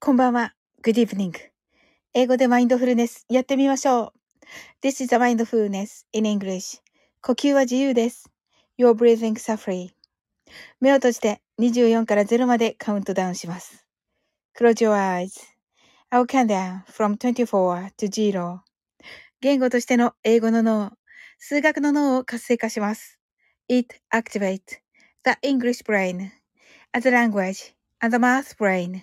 [0.00, 0.54] こんばんは。
[0.84, 1.32] Good evening.
[2.14, 4.12] 英語でマインドフルネスやってみましょ
[4.80, 4.86] う。
[4.86, 6.80] This is a mindfulness in English.
[7.20, 8.30] 呼吸は自由です。
[8.78, 9.90] Your breathing are free.
[10.80, 13.84] 目を閉じて24から0までカウントダウンします。
[14.56, 15.32] Close your eyes.
[16.12, 18.60] I'll count down from 24 to 0.
[19.40, 20.92] 言語としての英語の脳、
[21.38, 23.18] 数学の脳を活性化します。
[23.68, 24.78] It activates
[25.24, 26.30] the English brain
[26.92, 29.02] as a language and the math brain.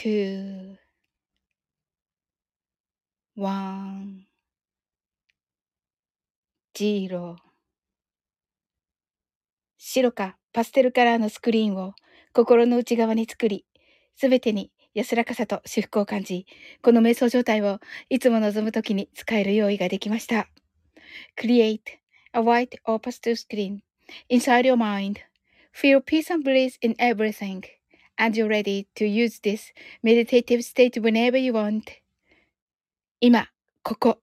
[0.00, 0.78] two,
[3.36, 4.24] one,
[6.74, 7.36] zero
[9.76, 11.92] 白かパステルカラーのスクリーンを
[12.32, 13.66] 心の内側に作り、
[14.16, 16.46] すべてに安らかさと至福を感じ、
[16.80, 17.78] この瞑想状態を
[18.08, 20.48] いつも望むときに使える用意ができました。
[21.36, 21.80] Create
[22.32, 23.80] a white or pastel screen
[24.30, 25.16] inside your mind.
[25.74, 27.79] Feel peace and bliss in everything.
[28.20, 29.72] And you're ready to use this
[30.02, 31.84] meditative state whenever you want.
[33.20, 33.48] 今、
[33.82, 34.18] ここ。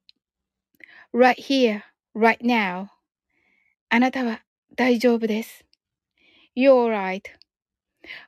[1.13, 1.81] right here,
[2.15, 2.89] right now.
[3.89, 4.43] あなたは
[4.75, 5.65] 大丈夫です。
[6.55, 6.89] You're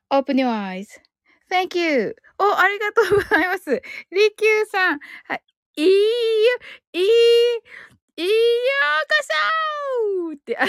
[0.10, 2.16] right.Open your eyes.Thank you.
[2.40, 3.70] お、ありがとうございます。
[3.70, 5.00] りきゅうさん。
[5.26, 5.44] はい。
[5.76, 5.92] いいよ、
[6.94, 7.04] いい、
[8.18, 8.34] いいよ
[9.04, 9.14] うこ
[10.32, 10.66] そって、合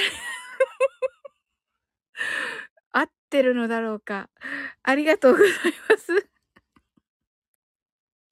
[3.31, 4.29] ってるのだろうか。
[4.83, 5.49] ありがとうござい
[5.89, 6.09] ます。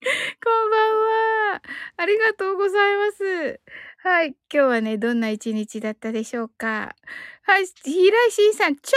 [0.03, 1.62] こんばんは。
[1.97, 3.60] ありがとうございます。
[3.98, 4.28] はい。
[4.28, 6.97] 今日はね、どんな一日だったでしょうか。
[7.42, 7.66] はい。
[7.66, 8.92] 平井慎さん、チ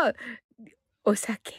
[0.00, 0.12] ョ
[1.04, 1.54] コお酒。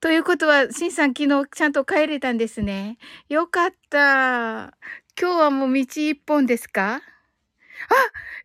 [0.00, 2.98] ということは、しんさん昨日ちゃんと帰れたんですね。
[3.28, 4.76] よかった。
[5.20, 6.94] 今日はもう道一本ですか？
[6.94, 7.00] あ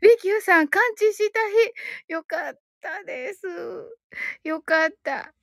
[0.02, 1.56] りきゅうさん、感知した日。
[2.14, 3.04] よかった。
[3.06, 3.42] です。
[4.44, 5.34] よかった。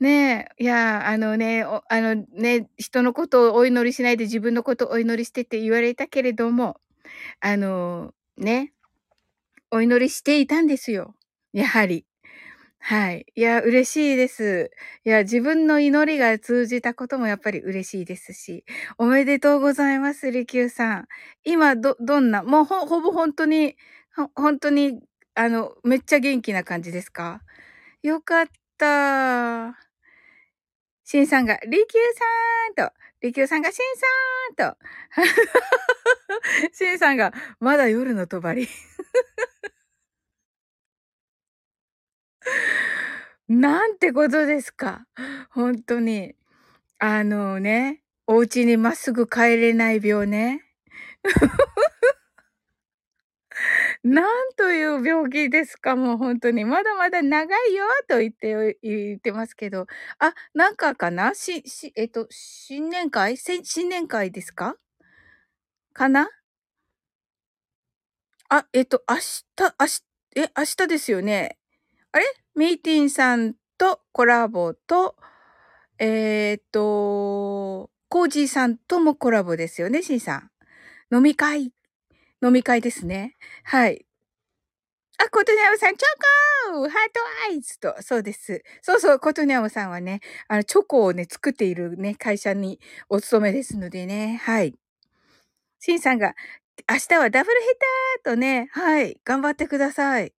[0.00, 6.80] ねえ、いや、あのね、あのね、人のことをお祈りしないで自分のことをお祈りしてって言われたけれども、
[7.40, 8.72] あの、ね、
[9.70, 11.14] お祈りしていたんですよ。
[11.52, 12.06] やはり。
[12.80, 13.26] はい。
[13.34, 14.70] いや、嬉しいです。
[15.04, 18.64] いや、自分の祈りが通じたこともやっぱり嬉しいですし、
[18.98, 21.08] おめでとうございます、利休さん。
[21.44, 23.76] 今、ど、どんな、もうほ、ほぼ本当に、
[24.34, 25.00] 本当に
[25.36, 27.42] あの、めっちゃ元気な感じですか？
[28.02, 28.46] よかっ
[28.78, 29.76] た。
[31.06, 32.02] しんさんが、りきゅう
[32.76, 33.76] さんと、りきゅうさんがしん
[34.56, 34.78] さんと、
[36.74, 38.68] しんさんが、まだ夜のとばり。
[43.48, 45.06] なんてことですか？
[45.50, 46.34] 本当に。
[46.98, 50.62] あのね、お家にまっすぐ帰れない病ね。
[54.02, 56.64] なんという病気ですか、もう本当に。
[56.64, 59.86] まだまだ長いよと言って、言ってますけど。
[60.18, 61.34] あ、なんかかな？
[61.34, 63.36] し、し、えっと、新年会？
[63.36, 64.76] 新年会ですか？
[65.92, 66.30] かな？
[68.48, 70.02] あ、えっと、明日、明日、
[70.36, 71.58] え、明日ですよね。
[72.12, 72.24] あれ？
[72.54, 75.16] ミーティンさんとコラボと、
[75.98, 80.50] えー、っと、コージーさんともコラボですよね、シンさん。
[81.14, 81.72] 飲み会
[82.42, 83.36] 飲み会ですね。
[83.64, 84.06] はい。
[85.18, 87.20] あ、ことにゃむさん、チョコハート
[87.50, 88.62] アイズと、そうです。
[88.80, 94.74] そうそう、ことにゃむさんはね、あの、チョコをね、作っているね、会社にお勤めですのでね、はい。
[95.80, 96.34] シンさんが、
[96.88, 97.66] 明日はダブルヘ
[98.24, 100.32] ターとね、はい、頑張ってください。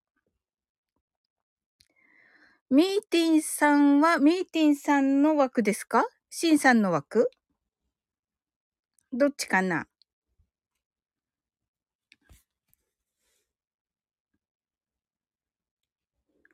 [2.70, 6.06] ミーティンさんは、ミーティンさんの枠ですか？
[6.30, 7.30] シンさんの枠？
[9.12, 9.89] どっちかな？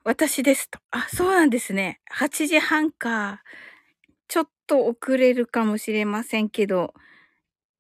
[0.09, 0.79] 私ですと。
[0.93, 1.99] あ、そうなんですね。
[2.13, 3.43] 8時半か。
[4.29, 6.95] ちょっと遅れるかもしれませんけど、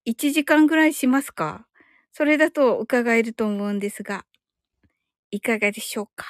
[0.07, 1.69] 1時間ぐらいしますか？
[2.13, 4.27] それだと伺えると思うんですが、
[5.31, 6.27] いかがでしょうか？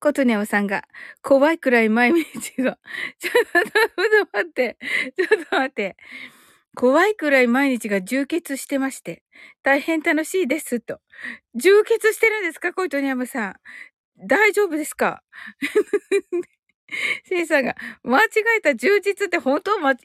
[0.00, 0.82] コトニャオさんが、
[1.22, 2.76] 怖いくらい毎日が、
[3.20, 3.32] ちょっ
[4.26, 4.76] と待って、
[5.16, 5.96] ちょっと待って。
[6.74, 9.22] 怖いくらい毎日が充血してまして、
[9.62, 11.00] 大変楽しいです、と。
[11.54, 12.72] 充血してるんですか？
[12.72, 13.54] コイトニアムさん。
[14.26, 15.22] 大丈夫ですか？
[17.24, 18.28] せいさんが、間違
[18.58, 19.96] えた充実って本当間違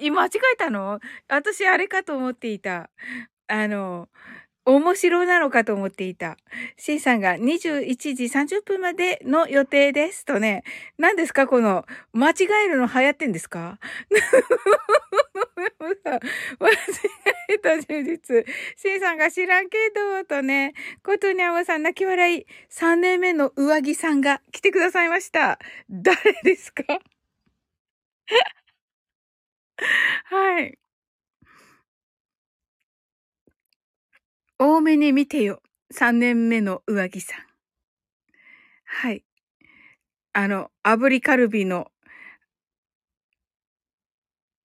[0.54, 1.00] えたの？
[1.30, 2.90] 私あれかと思っていた。
[3.48, 4.10] あの、
[4.68, 6.36] 面白なのかと思っていた。
[6.78, 10.64] C さんが21時30分までの予定ですとね。
[10.98, 12.34] 何ですかこの、間違
[12.66, 13.80] えるの流行ってんですか？
[16.60, 16.76] 間違
[17.50, 18.46] えた充実。
[18.76, 20.74] C さんが知らんけど、とね。
[21.04, 22.46] ことにゃまさん泣き笑い。
[22.70, 25.60] 3年目の上着さんが来てくださいました。
[25.90, 26.84] 誰ですか？
[30.26, 30.78] はい。
[34.60, 35.62] 多めに見てよ。
[35.94, 37.46] 3年目の上着さん。
[38.86, 39.24] はい。
[40.34, 41.92] あの、炙りカルビの、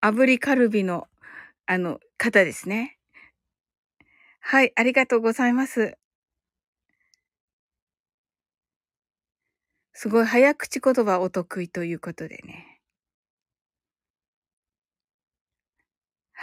[0.01, 1.07] 炙りカルビの、
[1.67, 2.97] あの、方ですね。
[4.39, 5.97] はい、ありがとうございます。
[9.93, 12.72] すごい早口言葉お得意ということでね。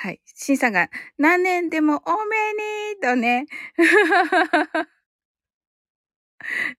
[0.03, 0.21] はい。
[0.25, 0.89] シンさんが、
[1.19, 2.55] 何年でも多め
[2.95, 3.45] に、とね。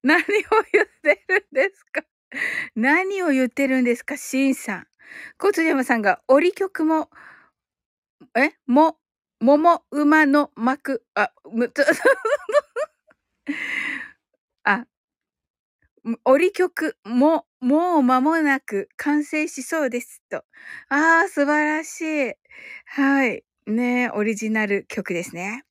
[0.03, 0.23] 何を
[0.73, 2.01] 言ってるんですか？
[2.75, 4.17] 何を言ってるんですか？
[4.17, 4.87] シンさん。
[5.39, 7.09] コツヤマさんが、折り曲も、
[8.35, 8.51] え？
[8.67, 8.97] も、
[9.41, 11.71] 桃馬の幕、あ、む、
[14.65, 14.85] あ、
[16.25, 20.37] 折り曲も、もう間もなく完成しそうですと。
[20.89, 22.33] ああ、素晴らしい。
[22.85, 23.43] はい。
[23.67, 25.63] ねオリジナル曲ですね。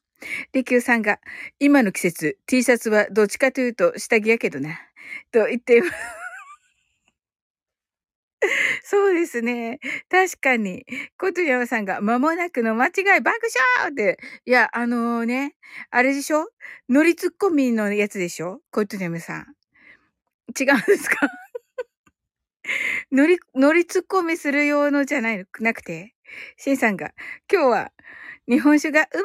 [0.52, 1.18] リキューさんが、
[1.58, 4.78] 今の季節、T シャツはどっちかというと下着やけどな。
[5.32, 5.92] と言っています。
[8.84, 9.80] そうですね。
[10.08, 10.86] 確かに。
[11.18, 13.38] コトヤマさんが、間もなくの間違い爆
[13.80, 14.18] 笑って。
[14.46, 15.56] いや、あのー、ね、
[15.90, 16.48] あれでしょ？
[16.88, 18.60] 乗りツッコミのやつでしょ？
[18.70, 19.59] コトヤマさん。
[20.50, 21.16] 違うんですか？
[23.10, 26.14] 乗り、乗りツッコミする用のじゃないの、なくて、
[26.56, 27.12] シンさんが、
[27.52, 27.92] 今日は、
[28.48, 29.24] 日本酒がうますぎハー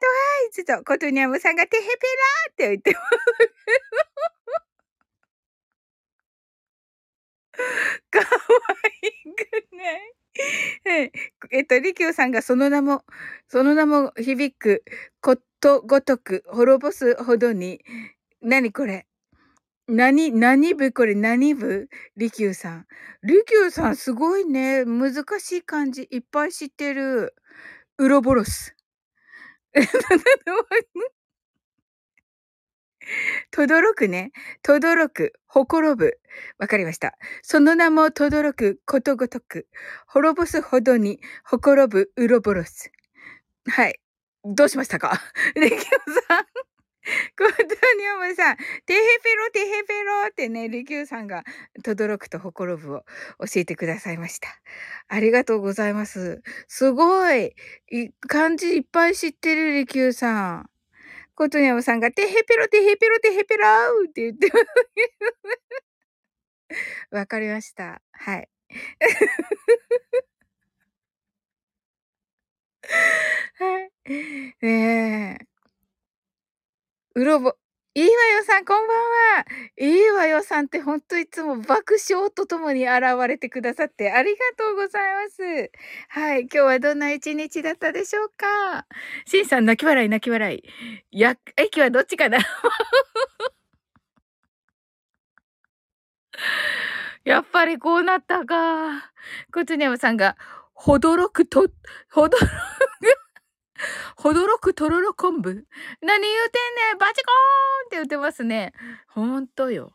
[0.00, 0.12] トハ
[0.48, 3.06] イズと、コトニャムさんがテヘペラーって言ってます。
[8.10, 8.24] かわ
[9.02, 9.96] いくな
[10.96, 11.12] い？
[11.50, 13.04] えっと、リキューさんがその名も、
[13.48, 14.84] その名も響く
[15.20, 17.80] ことごとく滅ぼすほどに、
[18.42, 19.06] 何これ？
[19.88, 20.92] 何、何部？
[20.92, 21.88] これ何部？
[22.16, 22.86] 利休さん。
[23.22, 24.84] 利休さんすごいね。
[24.84, 27.34] 難しい漢字いっぱい知ってる。
[27.98, 28.74] ウロボロス。
[33.52, 34.32] とどろくね。
[34.62, 36.18] とどろく、ほころぶ。
[36.58, 37.14] わかりました。
[37.42, 39.66] その名もとどろく、ことごとく。
[40.08, 42.90] 滅ぼすほどに、ほころぶ、うろぼろす。
[43.68, 44.00] はい。
[44.44, 45.20] どうしましたか？
[45.56, 45.82] レキュー
[46.28, 46.46] さん。
[47.38, 51.44] コトニオムさん、テヘペロテヘペロってね、リキューさんが、
[51.84, 53.00] とどろくとほころぶを
[53.46, 54.48] 教えてくださいました。
[55.08, 56.42] ありがとうございます。
[56.66, 57.54] すごい。
[57.90, 60.70] い漢字いっぱい知ってるリキューさん。
[61.36, 64.66] コトニオムさんが、テヘペロテヘペロテヘペローって言ってます。
[67.10, 68.00] わかりました。
[68.12, 68.48] はい。
[73.58, 73.90] はい。
[74.62, 75.55] ねえ。
[77.16, 77.54] うろぼ、
[77.94, 78.96] いいわよさん、こんばん
[79.38, 79.46] は。
[79.78, 85.70] いいわよさんってほんといつも爆笑とともに現れてくださってありがとうございます。
[86.10, 86.42] はい。
[86.42, 88.86] 今日はどんな一日だったでしょうか？
[89.24, 90.62] しんさん、泣き笑い、泣き笑い。
[91.18, 92.36] や、駅はどっちかな？
[97.24, 99.10] やっぱりこうなったか。
[99.54, 100.36] コツネムさんが、
[100.74, 101.66] ほどろくと、
[102.10, 103.25] ほどろく
[104.16, 105.66] ほどろくとろろ昆布。
[106.02, 108.72] 何言うてんねんバチコーンって言ってますね。
[109.08, 109.92] ほんとよ。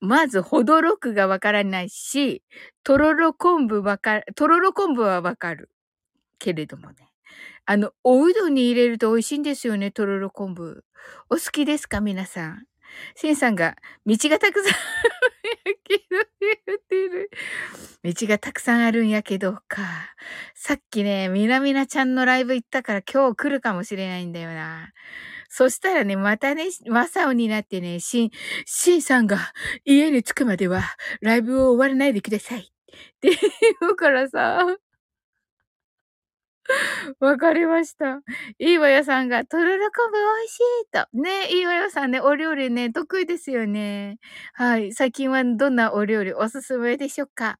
[0.00, 2.42] まず、ほどろくがわからないし、
[2.82, 5.70] とろろ昆布わかる、とろろ昆布はわかる。
[6.38, 6.96] けれどもね。
[7.66, 10.84] あの、おうどんに入れると美味しいんですよね、とろろ昆布。
[11.30, 12.66] お好きですか皆さん？
[13.14, 14.82] シンさんが、道がたくさんあ
[15.24, 16.02] るんやけど
[16.66, 17.30] 言ってる。
[18.04, 19.82] 道がたくさんあるんやけどか。
[20.54, 24.90] さっきね、みなみなちゃんのライブ行ったから今日来るかもしれないんだよな。
[25.48, 28.30] そしたらね、またね、マサオになってね、シン、
[28.64, 29.38] シンさんが
[29.84, 30.82] 家に着くまでは
[31.20, 32.60] ライブを終わらないでください。
[32.60, 32.64] っ
[33.20, 34.66] て言うからさ。
[37.20, 38.20] わかりました。
[38.58, 41.06] いいわよさんが、とろろ昆布美味しいと。
[41.12, 44.18] ね、いいわよさんね、お料理ね、得意ですよね。
[44.54, 44.92] はい。
[44.92, 47.58] 最近はどんなお料理おすすめでしょうか？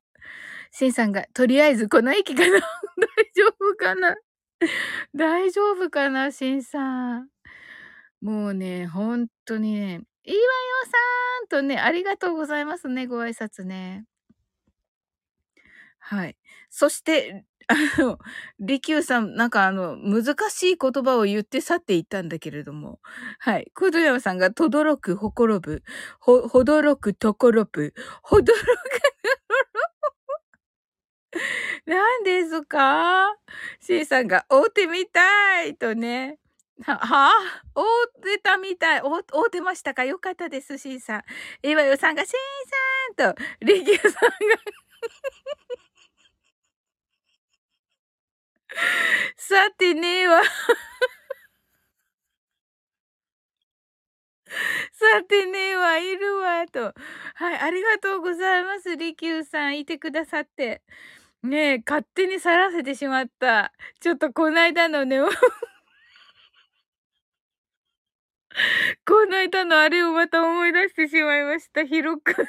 [0.73, 2.59] シンさんが、とりあえずこの駅かな？
[2.99, 4.17] 大丈夫かな？
[5.15, 6.33] 大丈夫かな？
[6.33, 7.29] シンさん。
[8.23, 10.43] もうね、ほんとにね、いいわよ
[10.85, 14.07] さんとね、ありがとうございますね、ご挨拶ね。
[16.01, 16.37] はい。
[16.71, 18.19] そして、あの、
[18.61, 23.01] 利休さん、なんかあの、難しい言葉を言って去っていったんだけれども、
[23.39, 23.71] はい。
[23.75, 25.83] 小戸山さんが、とどろく、ほころぶ、
[26.21, 28.65] ほ、ほどろく、ところぶ、ほどろく、
[31.87, 33.37] 何ですか
[33.81, 36.39] ?C さんが、会うてみたいとね。
[36.85, 37.31] は、は
[37.75, 39.01] 会うてたみたい。
[39.03, 39.09] 会
[39.47, 40.05] うてましたか？
[40.05, 41.69] よかったです、C さん。
[41.69, 42.33] いわよさんが、C
[43.17, 44.29] さんと、利休さんが
[49.37, 50.43] さてねえわ
[54.93, 56.95] さてねえわ、いるわ、と。
[57.35, 58.97] はい、ありがとうございます。
[58.97, 60.83] りきゅうさん、いてくださって。
[61.43, 63.73] ねえ、勝手に去らせてしまった。
[64.01, 65.19] ちょっとこないだのね、
[69.07, 71.85] こないだのあれをまた思い出してしまいました。
[71.85, 72.45] ひろくの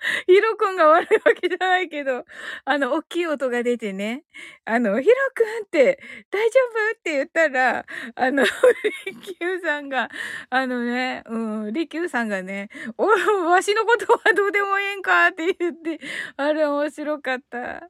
[0.26, 2.24] ヒロくんが悪いわけじゃないけど、
[2.64, 4.24] あの、大きい音が出てね、
[4.64, 6.00] あの、ヒロくんって、
[6.30, 6.60] 大丈
[6.92, 6.98] 夫？
[6.98, 8.44] って言ったら、あの、
[9.06, 10.08] リキューさんが、
[10.50, 15.98] あのね、うん、リキューさんがね、お、わしのことはどうでもええんかって言って、
[16.36, 17.88] あれ面白かった。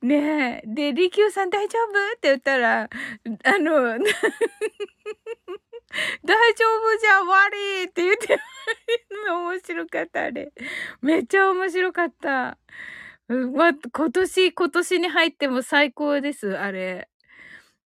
[0.00, 0.66] ねえ。
[0.66, 2.16] で、リキューさん大丈夫？
[2.16, 2.88] って言ったら、
[3.44, 3.98] あの、
[6.24, 8.38] 大丈夫じゃん、悪いって言って
[9.28, 10.52] 面白かった、あれ。
[11.00, 12.58] めっちゃ面白かった。
[13.28, 17.08] わ、今年、今年に入っても最高です、あれ。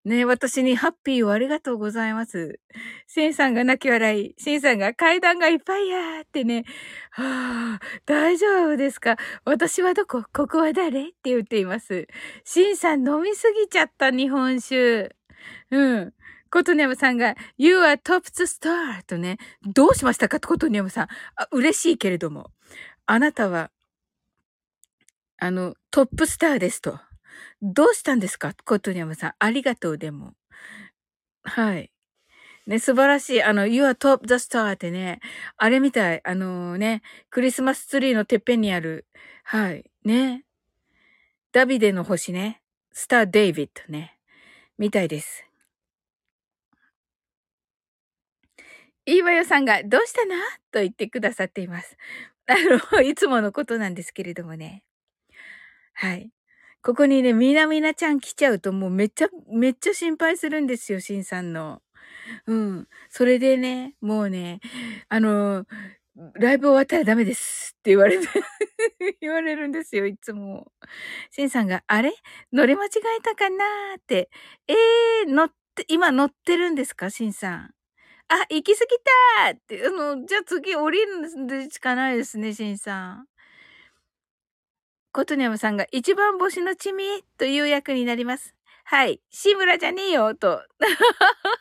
[0.04, 2.60] ね私にハッピーをありがとうございます。
[3.08, 6.64] シンさんが泣き笑い、シンさんが階段がいっぱいやーってね、
[7.10, 9.16] はあ、大丈夫ですか？
[9.44, 10.22] 私はどこ？
[10.32, 11.08] ここは誰？
[11.08, 12.06] って言っています。
[12.44, 15.10] シンさん飲みすぎちゃった日本酒。
[15.72, 16.14] うん。
[16.50, 20.40] コトニャムさんが、You are top the star とね、どうしましたか？
[20.40, 21.08] コトニャムさん。
[21.36, 22.50] あ、嬉しいけれども。
[23.06, 23.70] あなたは、
[25.38, 26.98] あの、トップスターですと。
[27.62, 28.54] どうしたんですか？
[28.64, 29.34] コトニャムさん。
[29.38, 30.34] ありがとうでも。
[31.42, 31.90] はい。
[32.66, 33.42] ね、素晴らしい。
[33.42, 35.20] あの、You are top the star ってね、
[35.56, 36.20] あれみたい。
[36.24, 39.06] あのー、ね、クリスマスツリーのてっぺんにある。
[39.44, 39.88] はい。
[40.04, 40.44] ね。
[41.52, 42.60] ダビデの星ね。
[42.92, 44.18] スター・デイビッドね。
[44.78, 45.45] みたいです。
[49.06, 50.34] いいわよさんが、どうしたの？
[50.72, 51.96] と言ってくださっています。
[52.48, 52.54] あ
[52.92, 54.82] の、いつものことなんですけれどもね。
[55.94, 56.30] はい。
[56.82, 61.82] ここにね、みなみなちゃん来ちゃうともうめっちゃ、めっちゃ心配するんですよ、しんさんの。
[62.46, 62.88] うん。
[63.10, 64.60] それでね、もうね、
[65.08, 65.66] あの、
[66.34, 68.26] ライブ終わったらダメですって言われて
[69.20, 70.72] 言われるんですよ、いつも。
[71.30, 72.12] しんさんが、あれ？
[72.52, 74.30] 乗り間違えたかなーって。
[74.68, 77.74] えー、乗って、今乗ってるんですかしんさん？
[78.28, 78.96] あ、行き過ぎ
[79.44, 80.98] たって、あの、じゃあ次降り
[81.48, 83.28] るしかないですね、しんさん。
[85.12, 87.04] コトニャムさんが一番星の地味
[87.38, 88.54] という役になります。
[88.84, 89.20] はい。
[89.30, 90.62] 志村じゃねえよ、と。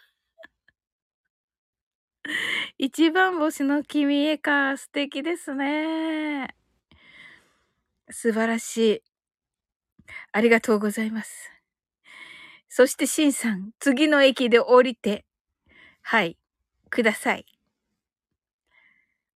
[2.78, 6.56] 一番星の君へか、素敵ですね。
[8.10, 9.04] 素晴らしい。
[10.32, 11.52] ありがとうございます。
[12.68, 15.26] そして、シンさん、次の駅で降りて、
[16.02, 16.38] はい、
[16.90, 17.46] ください。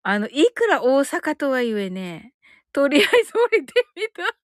[0.04, 2.34] あの、いくら大阪とはいえね、
[2.72, 4.36] とりあえず降りてみた。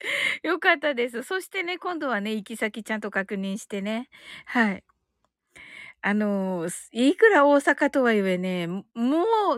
[0.42, 1.22] よかったです。
[1.22, 4.08] そしてね、今度はね、行き先ちゃんと確認してね。
[4.46, 4.84] はい。
[6.02, 8.84] あの、いくら大阪とはいえね、も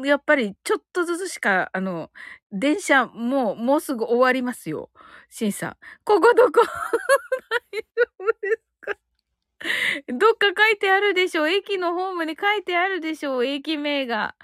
[0.03, 2.11] うやっぱりちょっとずつしか、あの、
[2.51, 4.91] 電車もう、もうすぐ終わりますよ。
[5.31, 5.77] シンさん。
[6.05, 6.61] ここどこ？
[7.73, 7.87] 大丈
[8.21, 8.72] 夫です
[10.09, 14.35] どっか書いてあるでしょう駅のホームに書いてあるでしょう駅名が。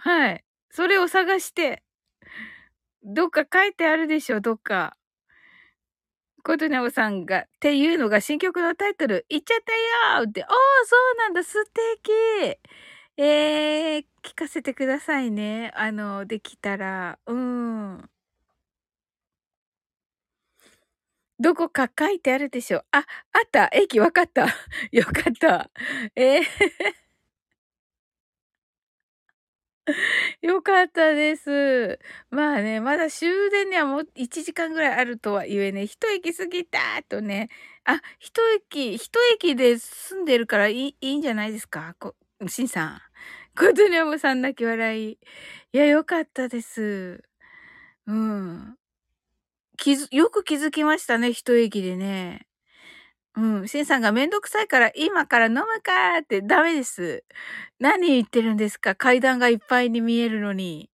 [0.00, 0.44] はい。
[0.70, 1.82] それを探して。
[3.02, 4.96] どっか書いてあるでしょどっか。
[6.42, 9.58] コトナオさんが、っていうのが新曲のタイトル、言っちゃっ
[10.14, 10.48] たよって、おー、
[10.86, 12.58] そうなんだ、素敵
[13.16, 15.72] えー、聞かせてくださいね。
[15.74, 17.18] あの、できたら。
[17.26, 18.10] うん。
[21.40, 23.02] どこか書いてあるでしょうあ、あ
[23.46, 23.70] った。
[23.72, 24.48] 駅わかった。
[24.92, 25.70] よかった。
[26.16, 26.42] えー
[30.42, 31.98] よかったです。
[32.30, 36.78] まあね、まだ終電にはもう1時間ぐらいあるとは言えね、一駅過ぎた
[37.08, 37.48] とね、
[37.84, 41.94] あ、一駅、一駅で住んでるからいい、いいんじゃないですか？
[41.98, 42.14] こ、
[42.48, 43.00] しんさん。
[43.58, 45.12] コトニャムさん泣き笑い。
[45.12, 45.18] い
[45.72, 47.22] や、よかったです。
[48.06, 48.76] うん。
[49.80, 52.46] 気づ、よく気づきましたね、一駅でね。
[53.36, 53.68] うん。
[53.68, 57.24] シンさんがめんどくさいから今から飲むかーってダメです。
[57.80, 58.94] 何言ってるんですか？
[58.94, 60.90] 階段がいっぱいに見えるのに。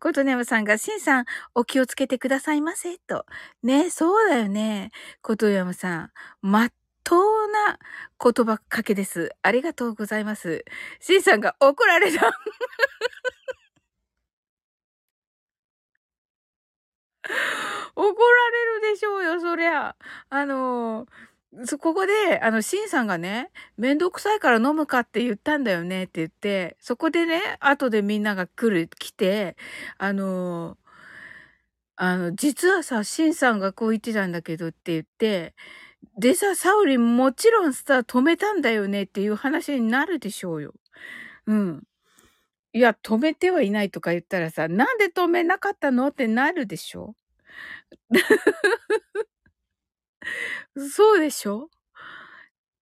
[0.00, 3.26] コトネムさんが、シンさん、お気をつけてくださいませ、と。
[3.62, 4.90] ね、そうだよね。
[5.22, 6.72] コトネムさん、まっ
[7.04, 7.78] とうな
[8.22, 9.30] 言葉かけです。
[9.42, 10.64] ありがとうございます。
[11.00, 12.32] シンさんが怒られた。
[17.96, 19.96] 怒られるでしょうよ、そりゃ。
[20.30, 21.08] あのー
[21.66, 29.56] そ、ここで、あの、シンさんがね、めんどくさいから飲むかって言ったんだよねって言って、そこでね、後でみんなが来る、来て、
[29.96, 30.76] あの、
[31.94, 35.54] あの、実はさ、シンさんがこう言ってたんだけどって言って、
[36.18, 40.74] でさ、サウリンもちろんさ、止めたんだよねっていう話になるでしょうよ。
[41.46, 41.84] うん。
[42.72, 46.08] いや、止めてはいないとか言ったらさ、なんで止めなかったの？
[46.08, 47.14] ってなるでしょ
[50.90, 51.68] そうでしょ？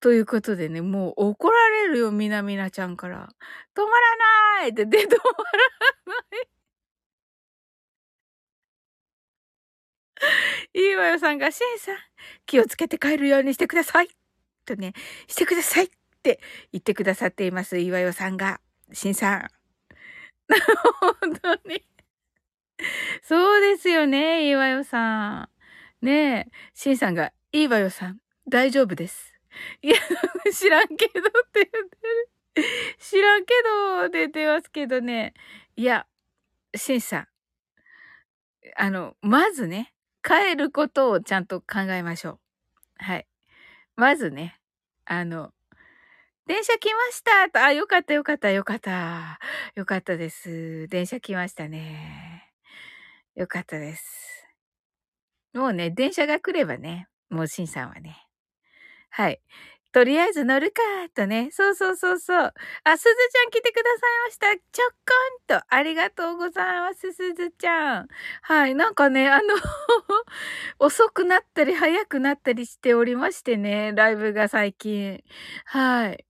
[0.03, 3.29] ということでね、もう怒られるよ、みなみなちゃんから。
[3.77, 4.17] 止まら
[4.63, 5.23] ないって、で、止まら
[6.33, 6.49] ない
[10.75, 11.97] いいわよさんが、シェンさん、
[12.47, 14.09] 気をつけて帰るようにしてください。
[14.67, 14.93] とね、
[15.29, 15.89] してくださいっ
[16.23, 16.41] て
[16.73, 18.61] 言ってくださっています、いわよさんが。
[18.93, 19.49] シンさん。
[21.21, 21.83] 本当に。
[23.23, 25.49] そうですよね、いいわよさ
[26.03, 26.05] ん。
[26.05, 29.33] ねえ、シンさんが、いいわよさん、大丈夫です。
[29.83, 29.97] いや、
[30.53, 32.65] 知らんけどって言ってる。
[32.99, 35.35] 知らんけどって言ってますけどね。
[35.77, 36.07] いや、
[36.75, 37.29] シンさん、
[38.77, 42.41] あの、まずね、帰ることをちゃんと考えましょう。
[42.99, 43.27] はい。
[43.97, 44.61] まずね、
[45.05, 45.53] あの、
[46.47, 49.39] 電車来ましたと、あ、よかったよかったよかった。
[49.75, 50.89] よかったです。
[50.89, 52.32] 電車来ましたね。
[53.35, 54.05] よかったです。
[55.55, 58.17] もうね、電車が来ればね、もうシンさんはね。
[59.11, 59.41] はい。
[59.93, 60.81] とりあえず乗るか、
[61.15, 61.51] とね。
[61.53, 62.55] そうそうそうそう。
[62.85, 64.47] あ、すずちゃん来てくださいました。
[64.73, 64.91] ちょっ
[65.49, 65.65] こんと。
[65.69, 68.09] ありがとうございます、すずちゃん。
[68.43, 68.75] はい。
[68.75, 69.55] なんかね、あの
[70.79, 75.23] 遅くなったり早くなったりしておりましてね、ライブが最近。
[75.67, 76.25] はい。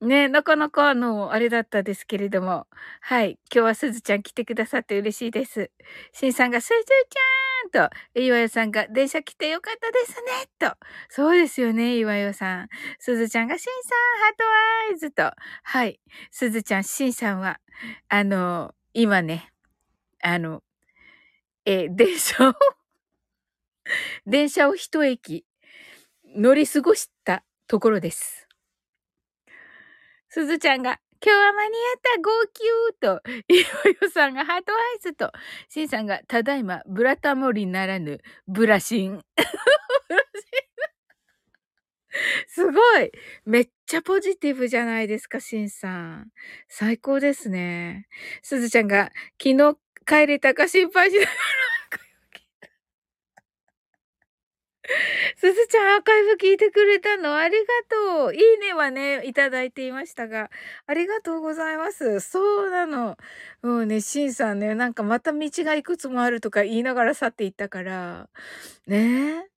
[0.00, 2.66] ね、なかなかあの、あれだったですけれども。
[3.00, 3.38] はい。
[3.52, 5.70] 今日はすずちゃん来てくださって嬉しいです。
[6.12, 6.74] しんさんが、すず
[7.70, 10.76] ちゃんと、岩代さんが、電車来てよかったですねと。
[11.08, 12.68] そうですよね、岩代さん。
[12.98, 13.70] すずちゃんが、しんさん、
[14.24, 14.44] ハート
[14.92, 15.32] アイズと。
[15.62, 16.00] はい。
[16.30, 17.60] すずちゃん、しんさんは、
[18.08, 19.52] あの、今ね、
[20.22, 20.62] あの、
[21.66, 22.54] え電車を
[24.26, 25.44] 電車を一駅
[26.36, 28.43] 乗り過ごしたところです。
[30.34, 32.58] すずちゃんが、今日は間に合った号泣
[33.22, 33.60] と、いよ
[33.92, 35.30] いよさんが heart eyes と、
[35.68, 38.18] しんさんが、ただいま、ブラタモリならぬ、
[38.48, 39.20] ブラシン。
[42.48, 43.12] すごい
[43.44, 46.32] めっちゃポジティブじゃないですか、しんさん。
[46.68, 48.08] 最高ですね。
[48.42, 51.32] すずちゃんが、昨日帰れたか心配しながら
[55.36, 57.36] すずちゃんアーカイブ聞いてくれたの？
[57.36, 58.34] ありがとう。
[58.34, 60.50] いいねはね、いただいていましたが、
[60.86, 62.20] ありがとうございます。
[62.20, 63.16] そうなの。
[63.62, 68.28] もうね、しんさんね、なんかまた道がいくつもあるとか言いながら去っていったから、
[68.86, 69.48] ね。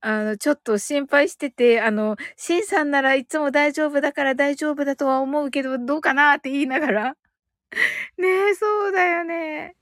[0.00, 7.16] あの、ちょっと心配してて、あの、しんさんならいつも大丈夫だから大丈夫だとは思うけど、どうかなって言いながら。
[8.18, 9.76] ねえ、そうだよね。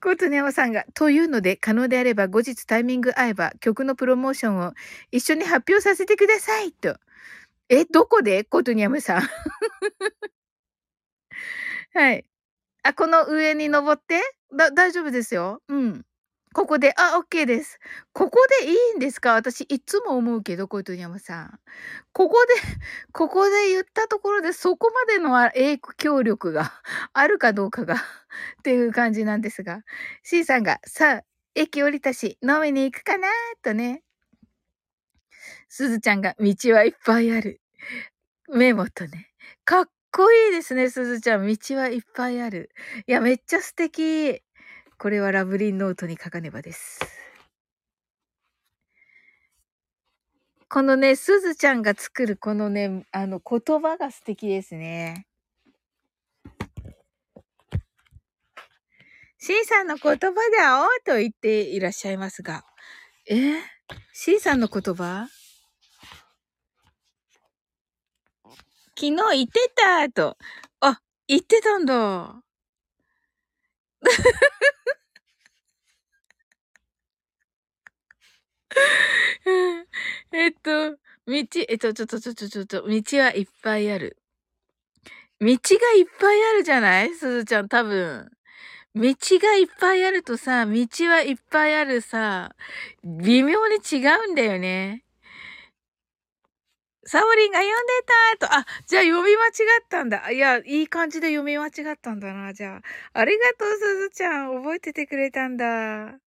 [0.00, 4.72] コートネオさんが、というので、可能であれば後日タイミング合えば曲のプロモーションを
[5.10, 6.96] 一緒に発表させてくださいと。
[7.70, 8.44] え、どこで？
[8.44, 9.22] コートニアムさん。
[11.94, 12.26] はい。
[12.84, 14.20] あ、この上に登って？
[14.56, 15.62] だ、大丈夫ですよ。
[15.68, 16.06] うん。
[16.54, 17.78] ここで、あ、オッケーです。
[18.14, 19.34] ここでいいんですか？
[19.34, 21.60] 私、いつも思うけど、コイトニヤマさん。
[22.12, 22.54] ここで、
[23.12, 26.72] ここで言ったところで、そこまでの影響力が
[27.12, 27.96] あるかどうかが
[28.60, 29.82] っていう感じなんですが。
[30.22, 33.28] C さんが、さあ、駅降りたし、飲みに行くかな？
[33.62, 34.02] とね。
[35.70, 37.60] すずちゃんが、道はいっぱいある。
[38.48, 39.30] メモとね。
[39.64, 41.46] かっこいいですね、すずちゃん。
[41.46, 42.70] 道はいっぱいある。
[43.06, 44.42] いや、めっちゃ素敵。
[44.98, 46.98] これはラブリンノートに書かねばです。
[50.68, 55.26] このね、すずちゃんが作るこのね、あの言葉が素敵ですね。
[59.38, 62.64] シンさんの言葉だおうと言っていらっしゃいますが。
[63.30, 63.54] え？
[64.12, 65.28] シンさんの言葉？
[68.96, 70.36] 昨日言ってたと。
[70.80, 72.42] あ、言ってたんだ。
[80.32, 80.98] えっと、道、
[81.68, 84.16] えっと、ちょっと、ちょっと、ちょっと、道はいっぱいある。
[85.40, 87.14] 道がいっぱいあるじゃない？
[87.14, 88.28] すずちゃん、多分。
[88.94, 90.72] 道がいっぱいあるとさ、道
[91.08, 92.54] はいっぱいあるさ、
[93.04, 95.04] 微妙に違うんだよね。
[97.08, 97.92] サオリンが読んで
[98.38, 100.30] たと、あ、じゃあ読み間違ったんだ。
[100.30, 102.82] いや、いい感じで読み間違ったんだな、じゃ
[103.14, 103.18] あ。
[103.18, 104.54] ありがとう、すずちゃん。
[104.56, 106.18] 覚えててくれたんだ。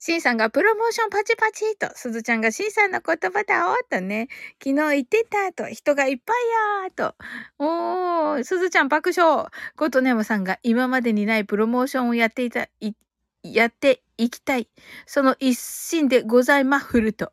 [0.00, 4.28] シンさんがプロモーションパチパチと、すずちゃんがシンさんの言葉だおとね、
[4.62, 6.36] 昨日言ってたと、人がいっぱい
[6.84, 7.14] やーと。
[7.58, 9.46] おー、すずちゃん爆笑。
[9.76, 12.94] コトネムさんが今までにないプロモーションをやっていた、い
[13.44, 14.68] やっていきたい。
[15.06, 17.32] その一心でございまふると。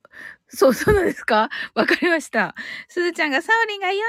[0.50, 1.50] そう、そうなんですか？
[1.76, 2.56] わかりました。
[2.90, 4.04] すずちゃんがサオリンが呼んで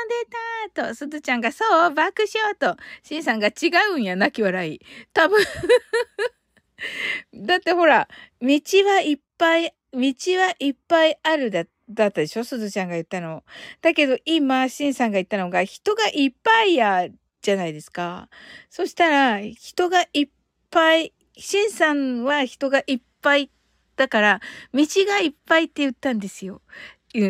[0.74, 4.80] たと、すずちゃんがそう、爆笑と、シンさんが違うんや、泣き笑い。
[5.12, 5.38] 多分
[7.34, 8.08] だってほら、
[8.40, 8.48] 道
[8.86, 9.98] はいっぱい、道
[10.38, 12.44] はいっぱいあるだ、だったでしょ？
[12.44, 13.44] すずちゃんが言ったの。
[13.82, 17.08] だけど今、しんさんが言ったのが、人がいっぱいや、
[17.42, 18.28] じゃないですか。
[18.70, 20.28] そしたら、人がいっ
[20.70, 23.50] ぱい、しんさんは人がいっぱい
[23.96, 24.40] だから、
[24.72, 26.62] 道がいっぱいって言ったんですよ。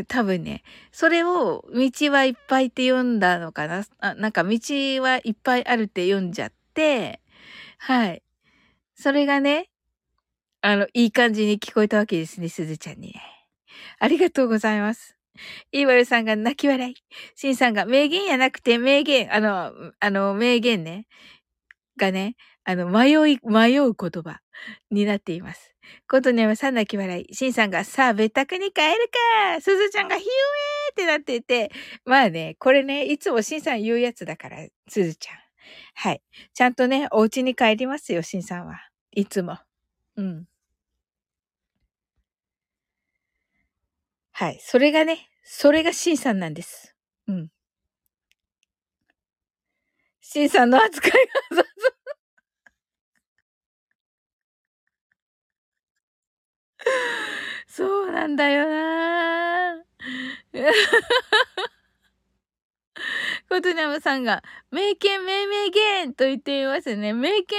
[0.09, 0.63] 多分ね。
[0.93, 3.85] それを、道はいっぱいって読んだのかな？
[3.99, 4.59] あなんか、道
[5.03, 7.21] はいっぱいあるって読んじゃって、
[7.79, 8.23] はい。
[8.95, 9.69] それがね、
[10.61, 13.23] あの、いい感じに聞こえたわけですね、すずちゃんにね。
[13.99, 15.17] ありがとうございます。
[15.73, 16.95] いわゆさんが泣き笑い。
[17.35, 21.07] しんさんが名言やなくて名言、あの、あの、名言ね、
[21.97, 24.41] がね、あの、迷い、迷う言葉
[24.91, 25.75] になっています。
[26.09, 27.35] ことねはさん泣き笑い。
[27.35, 29.11] しんさんがさあ、別宅に帰る
[29.55, 31.71] かすずちゃんがヒューエーってなっていて、
[32.05, 35.37] まあね、これね、いつもしんさん言うやつだから、すずちゃん。
[35.95, 36.23] はい。
[36.55, 38.79] ちゃんとね、お家に帰りますよ、しんさんは。
[39.13, 39.59] いつも。
[40.17, 40.47] うん。
[44.33, 44.59] はい。
[44.61, 46.95] それがね、それがシンさんなんです。
[47.29, 47.49] うん。
[50.21, 51.65] シンさんの扱いがそ う
[57.67, 59.83] そうなんだよな
[63.49, 67.13] コトナムさんが、名犬命名言と言っていますね。
[67.13, 67.59] 名犬？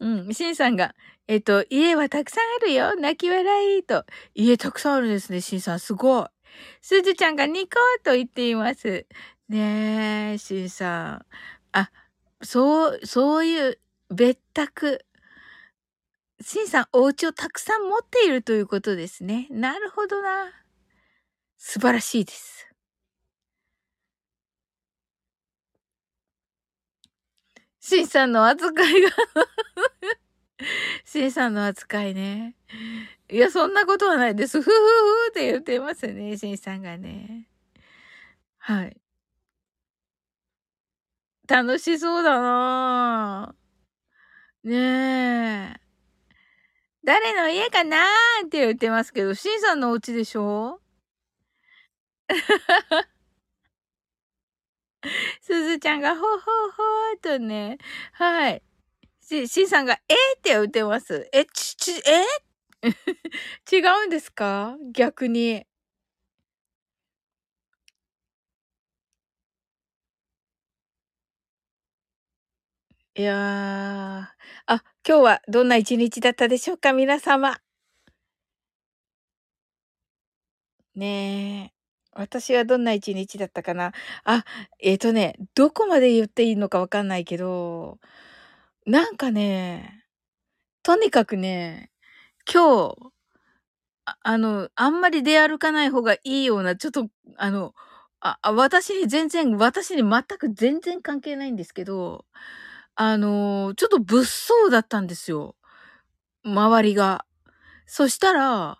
[0.00, 0.94] うん、シンさんが、
[1.26, 2.94] えっと、家はたくさんあるよ。
[2.96, 4.04] 泣き笑いと。
[4.34, 5.80] 家たくさんあるんですね、シンさん。
[5.80, 6.26] すごい。
[6.82, 7.70] すずちゃんがニコ
[8.02, 9.06] と言っています。
[9.48, 11.26] ねえ、シンさん。
[11.72, 11.90] あ、
[12.42, 13.78] そう、そういう
[14.10, 15.04] 別宅。
[16.46, 19.46] シンさん、お家をたくさん持っているということですね。
[19.50, 20.52] なるほどな。
[21.56, 22.68] 素晴らしいです。
[27.80, 29.10] シンさんの扱いが
[31.04, 32.56] シンさんの扱いね。
[33.30, 34.60] いや、そんなことはないです。
[34.60, 37.48] ふふふって言ってますね、シンさんがね。
[38.58, 38.96] はい。
[41.48, 44.68] 楽しそうだなぁ。
[44.68, 45.83] ねえ。
[47.04, 50.80] 誰の家かなーって言ってますけど、シンさんのお家でしょ？
[55.42, 57.78] すずちゃんがほほほーとね、
[58.12, 58.62] はい。
[59.22, 61.28] し、しんさんが、え、って言ってます。
[61.32, 62.24] え、ち、ち、え？
[63.72, 64.76] 違うんですか？
[64.92, 65.66] 逆に。
[73.16, 74.33] いやー。
[75.06, 77.60] 今日はどんな一日だったでしょうか皆様。
[80.94, 81.72] ねえ。
[82.12, 83.92] 私はどんな一日だったかな。
[84.24, 84.44] あ、
[84.80, 87.98] えっ、ー、とね、どこまで言っていいのかわかんないけど、
[88.86, 90.04] なんかね、
[90.82, 91.90] とにかくね、
[92.52, 92.96] 今日、
[94.06, 97.74] ああの、あんまり出歩かない方がいいような、ちょっと、あの、
[98.20, 102.24] あ、私に全然、私に全く全然関係ないんですけど、
[102.96, 104.22] あの、ちょっと物
[104.68, 105.56] 騒だったんですよ。
[106.44, 107.26] 周りが。
[107.86, 108.78] そしたら、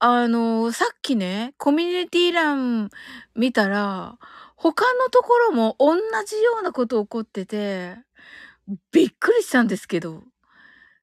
[0.00, 2.90] あの、さっきね、コミュニティ欄
[3.36, 4.18] 見たら、
[4.56, 5.96] 他のところも同
[6.26, 7.96] じようなこと起こってて、
[8.92, 10.22] びっくりしたんですけど。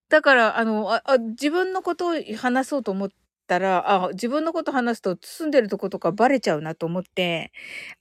[0.10, 3.10] だから、あの、あ、自分のことを話そうと思っ
[3.48, 7.52] たら、あ、自分のこと話すと住んでるとことかバレちゃうなと思って、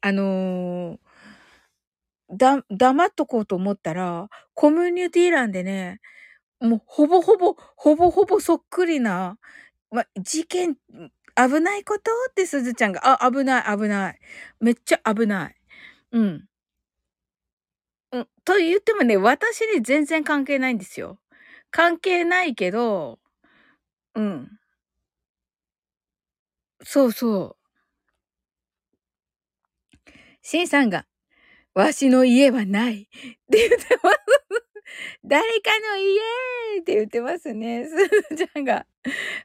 [0.00, 0.98] あのー、
[2.36, 6.00] だ、黙っとこうと思ったら、コミュニティ欄でね、
[6.60, 9.38] もうほぼほぼ、ほぼほぼそっくりな、
[9.92, 10.76] ま、事件、
[11.36, 12.10] 危ないこと？
[12.30, 14.20] ってすずちゃんが、あ、危ない、危ない。
[14.60, 15.56] めっちゃ危ない。
[16.12, 16.48] うん。
[18.12, 21.18] うん、と言ってもね、私に全然関係ないんですよ。
[21.70, 23.20] 関係ないけど、
[24.14, 24.58] うん。
[26.84, 27.56] そうそう。
[30.42, 31.04] シンさんが、
[31.74, 33.08] わしの家はないって
[33.52, 34.18] 言ってます。
[35.24, 36.18] 誰かの家
[36.80, 37.86] って言ってますね。
[37.86, 38.86] すずちゃんが。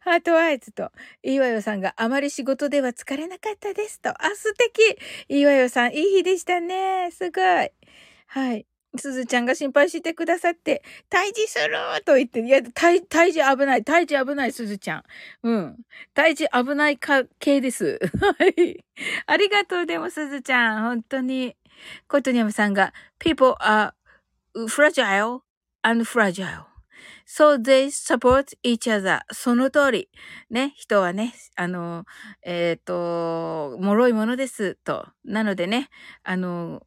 [0.01, 0.91] ハートアイズと、
[1.23, 4.09] いわよさんがあまり仕事では疲れなかったですと。
[4.09, 4.97] あ、素敵
[5.29, 7.09] いわよさん、いい日でしたね。
[7.11, 7.71] すごい。
[8.27, 8.65] はい。
[8.97, 15.03] すずちゃんが心配してくださって、退治すると言って、いや、退、退治危ない、退治危ない、すずちゃん。
[15.43, 15.77] うん。
[16.15, 17.99] 退治危ないか、系です。
[18.39, 18.83] はい。
[19.27, 20.83] ありがとう、でもすずちゃん。
[20.83, 21.55] 本当に。
[22.07, 23.91] コトニャムさんが、people are
[24.67, 25.41] fragile
[25.81, 26.65] and fragile.
[27.27, 29.21] So they support each other.
[29.31, 30.09] その通り。
[30.49, 32.05] ね、人はね、あの、
[32.43, 34.75] えっ、ー、と、脆いものです。
[34.83, 35.07] と。
[35.23, 35.89] なのでね、
[36.23, 36.81] あの、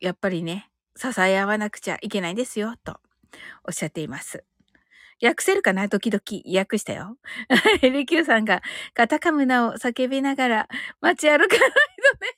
[0.00, 3.00] やっぱりね、支え合わなくちゃいけないですよ、と
[3.64, 4.44] おっしゃっています。
[5.22, 5.88] 訳せるかな？
[5.88, 6.22] 時々
[6.58, 7.16] 訳したよ。
[7.82, 8.62] リキューさんが
[8.94, 10.68] カタカムナを叫びながら
[11.00, 11.76] 街歩かないと
[12.20, 12.37] ね。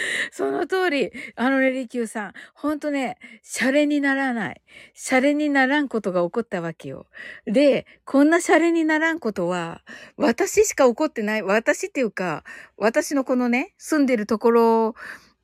[0.32, 4.62] その通り、あのね、リキューさん、ほんとね、シャレにならない。
[4.94, 7.06] シャレにならんことが起こったわけよ。
[7.46, 9.82] で、こんなシャレにならんことは、
[10.16, 11.42] 私しか起こってない。
[11.42, 12.44] 私っていうか、
[12.76, 14.94] 私のこのね、住んでるところ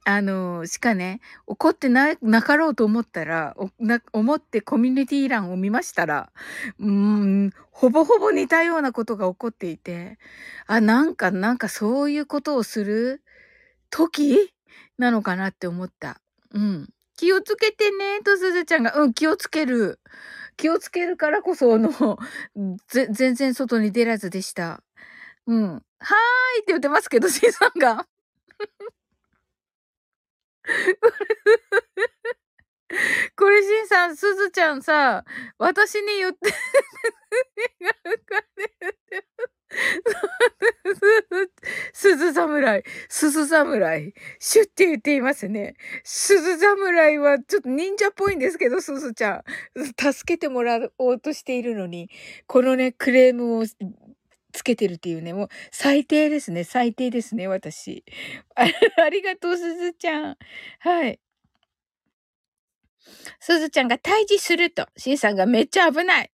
[0.05, 3.55] あの、しかね、怒ってな、なかろうと思ったら、
[4.13, 6.33] 思ってコミュニティ欄を見ましたら、
[6.81, 10.19] うーん、ほぼほぼ似たようなことが起こっていて、
[10.67, 13.23] あ、なんか、なんかそういうことをする？
[13.90, 14.53] 時？
[14.98, 16.20] なのかなって思った。
[16.53, 16.88] うん。
[17.16, 20.01] 気をつけてね、とすずちゃんが、うん、気をつける。
[20.57, 22.18] 気をつけるからこそ、の、
[22.88, 24.83] 全然外に出らずでした。
[25.46, 25.74] うん。
[25.74, 25.79] はー
[26.59, 28.07] いって言ってますけど、シンさんが。
[33.37, 35.24] これ、しんさん、すずちゃんさ、
[35.59, 36.59] 私に言って、すず
[38.29, 39.58] 侍、す
[41.93, 42.17] ず
[43.47, 45.75] 侍、シュって言っていますね。
[46.05, 49.45] すず侍はちょっと忍者っぽいんですけど、すずちゃ
[49.77, 50.12] ん。
[50.12, 52.11] 助けてもらおうとしているのに、
[52.47, 53.64] このね、クレームを
[54.53, 56.64] つけてるっていうね、もう最低ですね。
[56.64, 58.05] 最低ですね、私。
[58.55, 58.64] あ
[59.11, 60.37] りがとう、すずちゃん。
[60.81, 61.21] はい。
[63.40, 66.31] すずちゃんが退治すると、しんさんがめっちゃ危ない。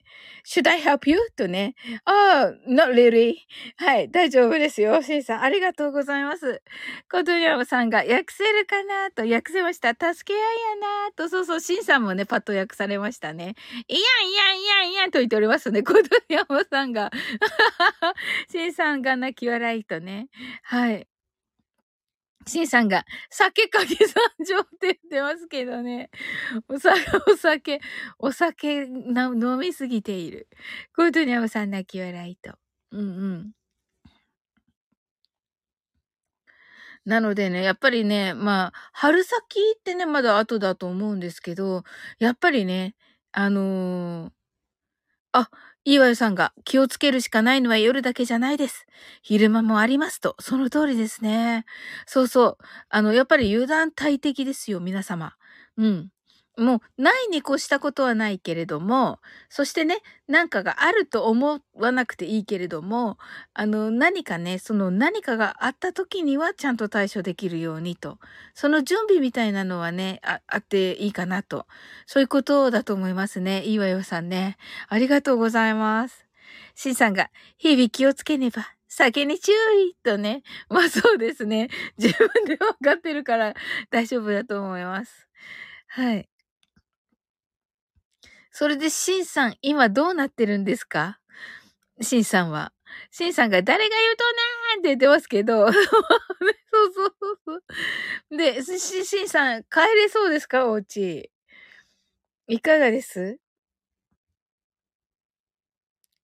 [0.47, 1.19] should I help you?
[1.37, 1.75] とね。
[2.05, 3.35] ああ、not really.
[3.77, 5.03] はい、大丈夫ですよ。
[5.03, 6.63] しんさん、ありがとうございます。
[7.11, 9.11] コトニャムさんが訳せるかな？
[9.11, 9.91] と、訳せました。
[9.91, 13.55] 助け合いやなと、そうそう、しんさんもね、パッと訳されましたね。
[13.89, 15.83] いやんいやんいやんいやんと言っておりますね。
[15.83, 17.11] コトニャムさんが。
[18.53, 20.29] しんさんが泣き笑いとね。
[20.63, 21.09] はい。
[22.47, 24.15] シンさんが、酒かけ参
[24.47, 26.11] 上って言ってますけどね。
[26.69, 27.01] お酒、
[27.33, 27.81] お酒、
[28.19, 30.49] お酒な飲みすぎている。
[30.97, 32.55] コートニャムさん泣き笑いと。
[32.93, 33.03] うんう
[33.37, 33.53] ん。
[37.05, 41.85] なのでね、やっぱりね、まあ、春先ってね、まだ後だと思うんですけど、
[42.19, 42.95] やっぱりね、
[43.33, 44.33] あのー、
[45.33, 45.51] あ、
[45.87, 48.87] いいわよさんが気をつけるしかないのは夜だけじゃないです。
[49.23, 50.35] 昼間もありますと。
[50.41, 51.67] その通りですね。
[52.07, 52.65] そうそう。
[52.89, 55.35] あの、やっぱり油断大敵ですよ、皆様。
[55.77, 56.14] うん。
[56.57, 63.19] もう、ないに越したことはないけれども、そしてね、なんかがあると思わなくていいけれども、
[63.55, 68.19] あの、何かね、その何かがあった時にはちゃんと対処できるようにと。
[68.55, 71.67] その準備みたいなのはね、ああっていいかなと。
[72.07, 73.65] そういうことだと思いますね。
[73.65, 74.57] いいわよさんね。
[74.89, 76.25] ありがとうございます。
[76.77, 78.75] しんさんが、日々気をつけねば。
[78.89, 80.45] 酒に注意とね。
[80.69, 81.69] まあそうですね。
[81.99, 83.55] 自分で分かってるから
[83.91, 85.29] 大丈夫だと思います。
[85.89, 86.29] はい。
[88.57, 91.19] それで、シンさん、今どうなってるんですか？
[92.01, 92.73] シンさんは。
[93.11, 95.83] シンさんが誰が言うとねーって言ってますけど、 そう
[96.95, 98.37] そうそうそう。
[98.37, 100.67] で、シシンさん、帰れそうですか？
[100.69, 101.31] お家。
[102.47, 103.39] いかがです？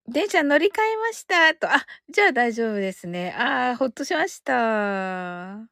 [0.07, 1.69] 電車乗り換えましたと。
[1.73, 3.33] あ、じゃあ大丈夫ですね。
[3.37, 5.69] ああ、ほっとしました。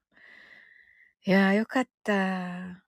[1.25, 2.88] いやー、よかった。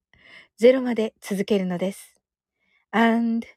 [0.61, 2.15] ゼロまで続けるのです。
[2.91, 3.47] And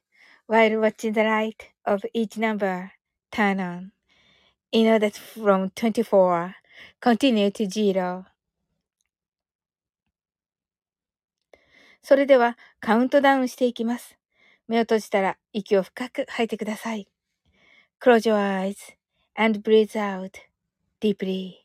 [0.49, 2.89] while watching the light of each number
[3.31, 3.91] turn on,
[4.71, 6.53] in order from 24
[6.99, 8.23] continue to zero.
[12.01, 14.17] それではカウントダウンしていきます。
[14.67, 17.07] 目を閉じたら息を深く吐いてください。
[18.01, 18.77] Close your eyes
[19.35, 20.31] and breathe out
[20.99, 21.64] deeply.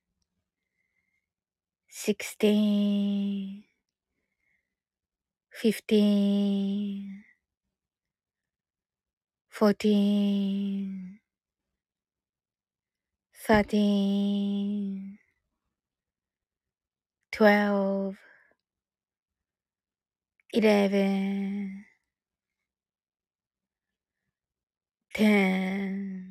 [2.03, 3.63] 16
[5.51, 7.23] 15
[9.51, 11.19] 14
[13.45, 15.19] 13
[17.31, 18.17] 12
[20.53, 21.85] 11
[25.13, 26.30] 10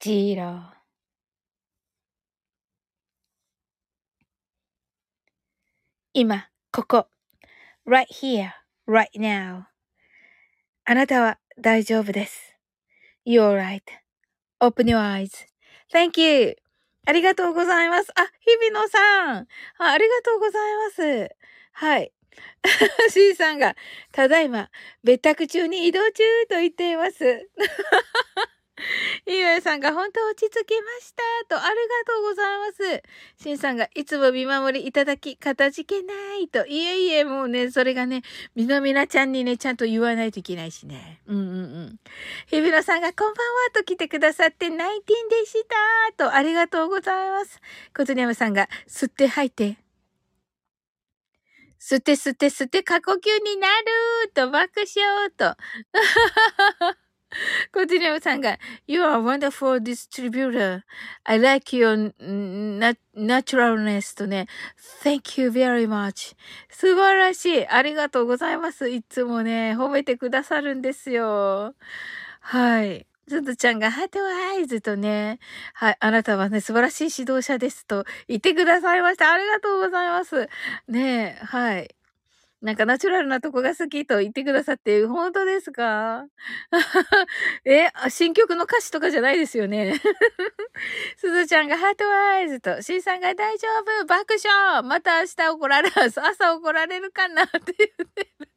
[0.00, 0.62] ジーロー。
[6.12, 7.08] 今、ここ。
[7.84, 8.50] right here,
[8.86, 9.64] right now.
[10.84, 12.56] あなたは大丈夫です。
[13.26, 16.56] You're right.Open your eyes.Thank you.
[17.04, 18.12] ありがとうございます。
[18.14, 19.46] あ、日比野さんあ。
[19.78, 21.36] ありがとうございます。
[21.72, 22.12] はい。
[23.10, 23.74] C さんが、
[24.12, 24.70] ただいま、
[25.02, 27.48] 別宅中に移動中と言っています。
[29.26, 31.14] いわさんが本当落ち着きまし
[31.48, 31.56] た。
[31.56, 33.42] と、ありがとうございます。
[33.42, 36.66] しんさんがいつも見守りいただき、かたじけないと。
[36.66, 38.22] いえいえ、もうね、それがね、
[38.54, 41.20] みなみなちゃんにね、ちゃんと言わないといけないしね。
[41.26, 41.48] うんうんう
[41.86, 42.00] ん。
[42.46, 45.64] ひびのさんがこんばんはと来てくださってナイティンでし
[46.16, 46.30] た。
[46.30, 47.60] と、ありがとうございます。
[47.96, 49.78] ことにゃむさんが吸って吐いて。
[51.80, 55.56] 吸って吸って吸って過呼吸になると爆笑と。
[57.72, 60.82] コティネムさんが、You are a wonderful distributor.
[61.24, 62.12] I like your
[63.14, 64.46] naturalness とね、
[65.02, 66.36] Thank you very much.
[66.70, 67.68] 素晴らしい。
[67.68, 68.88] ありがとうございます。
[68.88, 71.74] いつもね、褒めてくださるんですよ。
[72.40, 73.06] はい。
[73.28, 75.38] ずずちゃんがハートアイズとね、
[75.74, 79.30] はい、あなたはね、素晴らしい指導者ですと言ってくださいました。
[79.30, 80.48] ありがとうございます。
[80.88, 81.97] ねえ、はい。
[82.62, 86.26] なんかナチュラルなとこが好きと言ってくださって、本当ですか？
[87.64, 89.94] え、新曲の歌詞とかじゃないですよね。
[91.18, 93.68] すずちゃんがハートアイズと、しんさんが大丈
[94.02, 96.20] 夫爆笑また明日怒られます。
[96.20, 98.47] 朝怒られるかなって言ってる。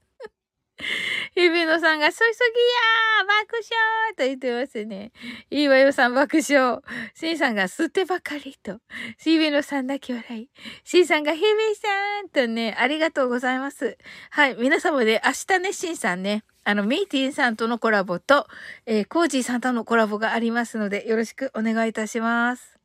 [1.36, 5.12] 日比野さんが、そいそぎやー爆笑と言ってますね。
[5.50, 6.80] いいわよさん爆笑。
[7.14, 8.80] シンさんが、吸ってばかりと。
[9.18, 10.50] 日比野さん泣き笑い。
[10.84, 13.98] シンさんが、日比さんとね、ありがとうございます。
[14.32, 18.48] はい、皆様で、明日ね、シンさんね、あの、ミーティンさんとのコラボと、
[18.86, 22.80] えー、コージーさんとのコラボがありますので、よろしくお願いいたします。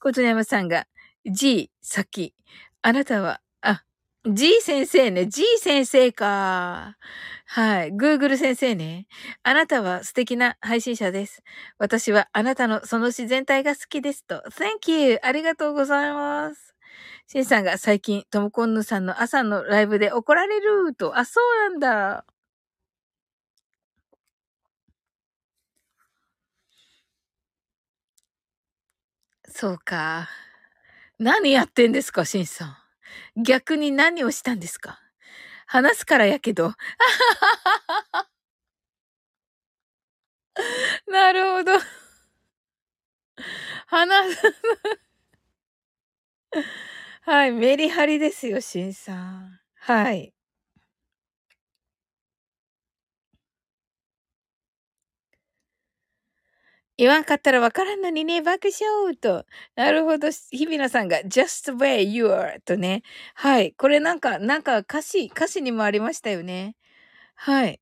[0.00, 0.86] コツネヤマさんが、
[1.24, 2.34] G、先。
[2.82, 3.40] あなたは、
[4.26, 5.26] G 先生ね。
[5.26, 6.96] G 先生か。
[7.46, 7.90] はい。
[7.92, 9.06] Google 先生ね。
[9.42, 11.42] あなたは素敵な配信者です。
[11.78, 14.42] 私はあなたのその自然体が好きですと。
[14.50, 15.18] Thank you!
[15.22, 16.74] ありがとうございます。
[17.26, 21.18] シンさんが最近、トムコンヌさんの朝のライブで怒られると。
[21.18, 22.24] あ、そうなんだ。
[29.48, 30.28] そうか。
[31.18, 32.83] 何やってんですか、シンさん。
[33.36, 35.00] 逆に何をしたんですか？
[35.66, 36.74] 話すからやけど。
[41.06, 41.72] なるほど。
[43.86, 44.42] 話す。
[47.22, 49.60] はい、メリハリですよ、しんさん。
[49.76, 50.32] はい。
[56.96, 59.44] 言わんかったらわからんのにね、爆笑と。
[59.74, 60.30] なるほど。
[60.30, 63.02] 日比野さんが just where you are とね。
[63.34, 63.72] はい。
[63.72, 66.76] これなんか、なんか歌詞、歌詞にもありましたよね。
[67.36, 67.78] はい。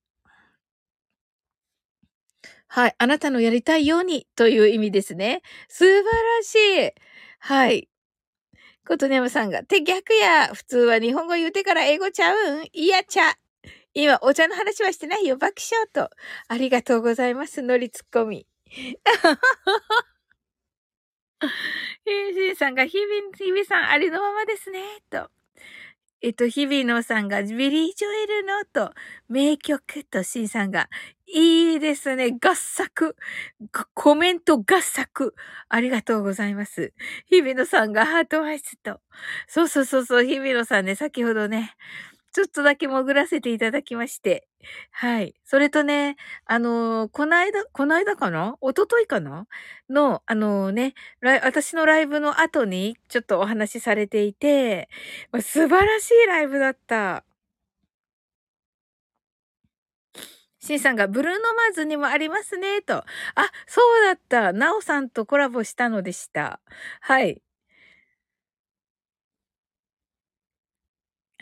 [2.68, 2.94] はい。
[2.98, 5.42] あなたのやりたいようにという意味ですね。
[5.68, 6.54] 素晴らし
[6.88, 6.92] い。
[7.40, 7.88] はい。
[8.86, 10.48] ことねまさんが、て逆や。
[10.54, 12.64] 普通は日本語言うてから英語ちゃうん？
[12.72, 13.34] いやちゃ。
[13.94, 15.36] 今、お茶の話はしてないよ。
[15.36, 16.10] 爆笑と。
[16.48, 17.62] ありがとうございます。
[17.62, 18.46] のりツッコミ。
[22.04, 25.30] ヒビさんが、日々、日々さんありのままですね、と。
[26.22, 28.92] えっと、日々のさんが、ビリー・ジョエルの、と、
[29.28, 30.88] 名曲と、シンさんが、
[31.28, 32.30] いいですね。
[32.32, 33.16] 合作。
[33.94, 35.34] コメント合作。
[35.68, 36.92] ありがとうございます。
[37.26, 39.00] 日々のさんが heart eyes と。
[39.48, 41.74] そうそうそうそう、日々のさんね、先ほどね、
[42.32, 44.48] ちょっとだけ潜らせていただきまして。
[44.90, 45.34] はい。
[45.44, 46.16] それとね、
[46.46, 48.56] あのー、この間、この間かな？
[48.62, 49.46] 一昨日かな？
[49.90, 54.88] の、あのー、ね、私のライブの後にちょっとお話しされていて、
[55.40, 57.24] 素晴らしいライブだった。
[60.60, 62.98] シンさんがブルーノマーズにもありますね、と。
[62.98, 63.04] あ、
[63.66, 64.52] そうだった。
[64.52, 66.60] ナオさんとコラボしたのでした。
[67.00, 67.42] はい。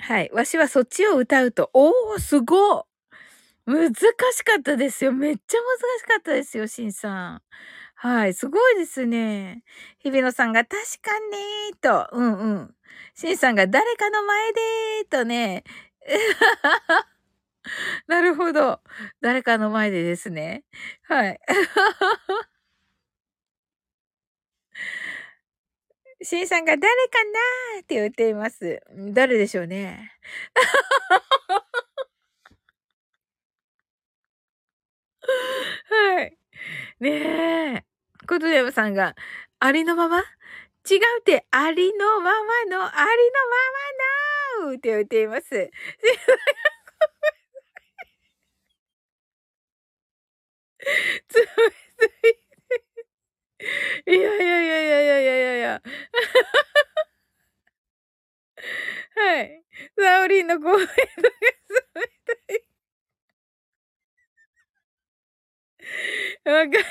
[0.02, 0.30] はい。
[0.32, 2.86] わしはそっちを歌うと、おー、すご
[3.66, 5.12] 難しかったですよ。
[5.12, 7.42] めっちゃ難しかったですよ、しんさん。
[7.96, 8.34] はい。
[8.34, 9.62] すごいですね。
[10.00, 11.10] 日比野さんが確か
[11.70, 12.74] にと、うんうん。
[13.14, 15.64] しんさんが誰かの前でーとね。
[18.06, 18.80] なるほど。
[19.20, 20.64] 誰かの前でですね。
[21.02, 21.40] はい。
[26.22, 26.86] シンさんが誰か
[27.76, 28.80] なって言っています。
[29.14, 30.12] 誰でしょうね。
[35.88, 36.36] はい。
[37.00, 37.10] ね
[37.78, 37.84] え。
[38.28, 39.14] コトヤムさんが、
[39.60, 40.18] ありのまま？
[40.18, 40.24] 違う
[41.20, 45.70] って、ありのままの、ありのままのって言っています。
[51.28, 51.46] つめ
[51.98, 52.39] つい。
[54.06, 55.82] いやいやいやいやいやいやいや。
[59.16, 59.62] はい。
[59.98, 60.92] サオリンの声がと
[62.48, 62.64] たい。
[66.44, 66.84] わかる。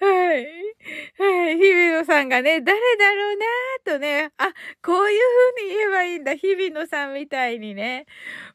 [0.00, 0.46] はい。
[1.18, 1.58] はい。
[1.58, 5.20] 日比野さんがね、誰だろうなーとね、あ、こういう
[5.56, 6.34] 風に言えばいいんだ。
[6.34, 8.06] 日比野さんみたいにね。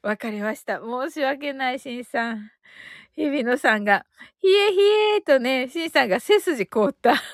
[0.01, 0.79] わかりました。
[0.81, 2.51] 申し訳ない、しんさん。
[3.17, 4.05] 日比野さんが、
[4.39, 4.79] ひえひ
[5.17, 7.15] えとね、しんさんが背筋凍った。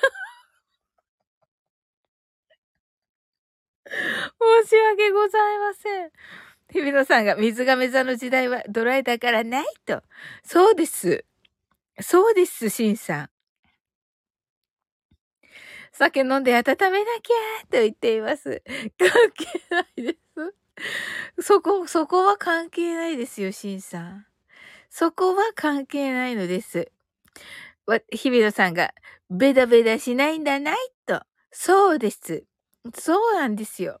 [4.64, 6.10] 申し訳ございません。
[6.72, 10.02] 日比野さんが水亀座の時代はドライだからないと。
[10.42, 11.26] そうです。
[12.00, 13.30] そうです、シンさん。
[15.92, 18.62] 酒飲んで温めなきゃと言っています。
[18.98, 20.16] 関係ないで
[21.38, 21.46] す。
[21.46, 24.26] そこ、そこは関係ないですよ、シンさん。
[24.96, 26.92] そこは関係ないのです。
[28.12, 28.94] 日比野さんが、
[29.28, 31.20] ベダベダしないんだないと。
[31.50, 32.44] そうです。
[32.96, 34.00] そうなんですよ。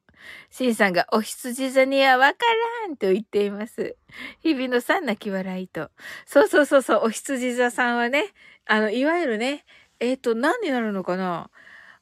[0.50, 2.38] シンさんがお羊座にはわか
[2.84, 3.96] らんと言っています。
[4.38, 5.90] 日々のさん泣き笑いと。
[6.26, 8.26] そうそうそうそう、お羊座さんはね、
[8.64, 9.64] あの、いわゆるね、
[9.98, 11.50] えっ、ー、と、何になるのかな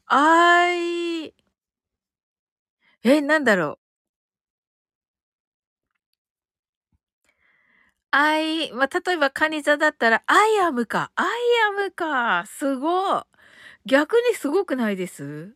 [0.04, 1.34] あい、
[3.04, 3.81] え、なんだろう
[8.12, 8.16] う。
[8.16, 11.10] アイ、まあ、例えばカニ座だったら、アイアムか。
[11.16, 11.26] アイ
[11.68, 12.44] am か。
[12.46, 13.24] すご。
[13.86, 15.54] 逆にすごくないです？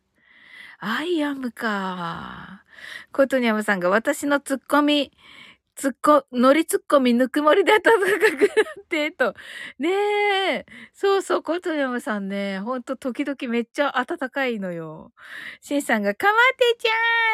[0.79, 2.63] I am か。
[3.11, 5.11] コトニャムさんが私のツッコミ、
[5.77, 9.35] ツッコ、ノリツッコミぬくもりで暖かくなって、と。
[9.77, 10.65] ねえ。
[10.93, 15.11] そうそう、コトニャムさんね、ほんと時々めっちゃ暖かいのよ。
[15.61, 16.89] シンさんが、かまってちゃ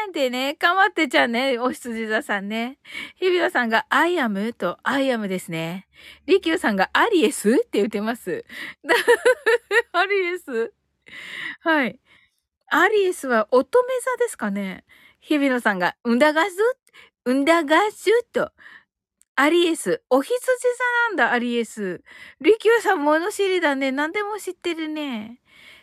[0.06, 2.80] ーんってね、かまってちゃんね、お羊座さんね。
[3.16, 5.88] 日比野さんが、 I am と、 I am ですね。
[6.26, 8.44] リキューさんが、アリエスって言ってます。
[9.94, 10.74] アリエス？
[11.62, 12.00] はい。
[12.68, 14.84] アリエスは乙女座ですかね
[15.22, 16.52] 日比野さんが、うんだがす
[17.32, 18.52] んだがすと。
[19.36, 20.04] アリエス。
[20.10, 20.48] お羊座
[21.10, 22.04] なんだ、アリエス。
[22.42, 23.92] リキューさん物知りだね。
[23.92, 25.40] 何でも知ってるね。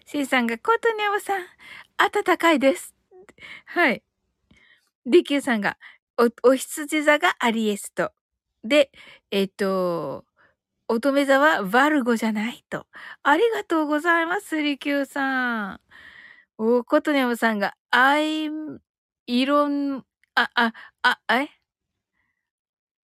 [0.07, 1.43] シンさんが、コートニャムさん、
[1.99, 2.95] 暖かいです。
[3.66, 4.03] はい。
[5.07, 5.78] リキューさんが、
[6.18, 8.12] お、お羊座がアリエスと。
[8.64, 8.91] で、
[9.30, 10.24] えっ、と、
[10.88, 12.86] 乙女座はバルゴじゃないと。
[13.22, 15.80] ありがとうございます、リキューさん。
[16.59, 18.49] おコトニャムさんが、アイ、
[19.26, 20.05] イロン、
[20.41, 20.72] あ、あ、
[21.03, 21.51] あ、え？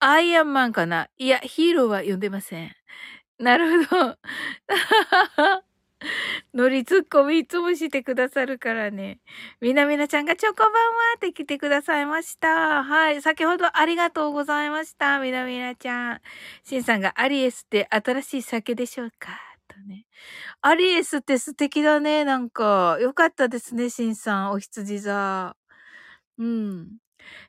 [0.01, 1.09] アイアンマンかな？
[1.19, 2.73] いや、ヒーローは呼んでません。
[3.39, 4.19] なるほど。
[6.55, 9.21] ノリツッコミいつもしてくださるからね。
[9.61, 10.73] みなみなちゃんがチョコバンは
[11.17, 12.85] って来てくださいました。
[12.85, 13.23] はい。
[13.23, 15.19] 先ほどありがとうございました。
[15.21, 16.21] みなみなちゃん。
[16.65, 19.33] シンさんがアリエスって新しい酒でしょうか？
[19.69, 20.07] とね。
[20.63, 22.25] アリエスって素敵だね。
[22.25, 24.53] なんか、よかったですね、シンさん。
[24.53, 25.57] お羊座。
[26.39, 26.99] うん。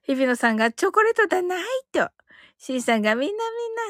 [0.06, 2.10] 日比野さんがチョコレートだないと。
[2.58, 3.42] シンさんがみなみな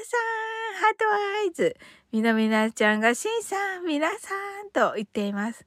[0.03, 1.05] さん、ハート
[1.39, 1.77] アイズ。
[2.11, 4.33] みなみなちゃんがシンさん、みなさ
[4.63, 5.65] んと言っています。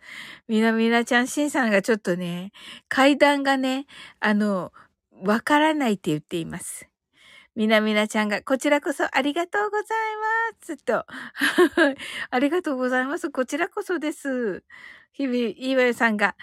[0.49, 2.53] みなみなちゃん、シンさんがちょっとね、
[2.89, 3.87] 階段がね、
[4.21, 4.73] あの、
[5.23, 6.89] わからないって言っています。
[7.57, 9.87] みなみなちゃんが、こちらこそありがとうござい
[10.59, 10.77] ます。
[10.85, 11.05] と。
[12.31, 13.31] ありがとうございます。
[13.31, 14.62] こちらこそです。
[15.12, 16.37] 日々、いわゆさんが、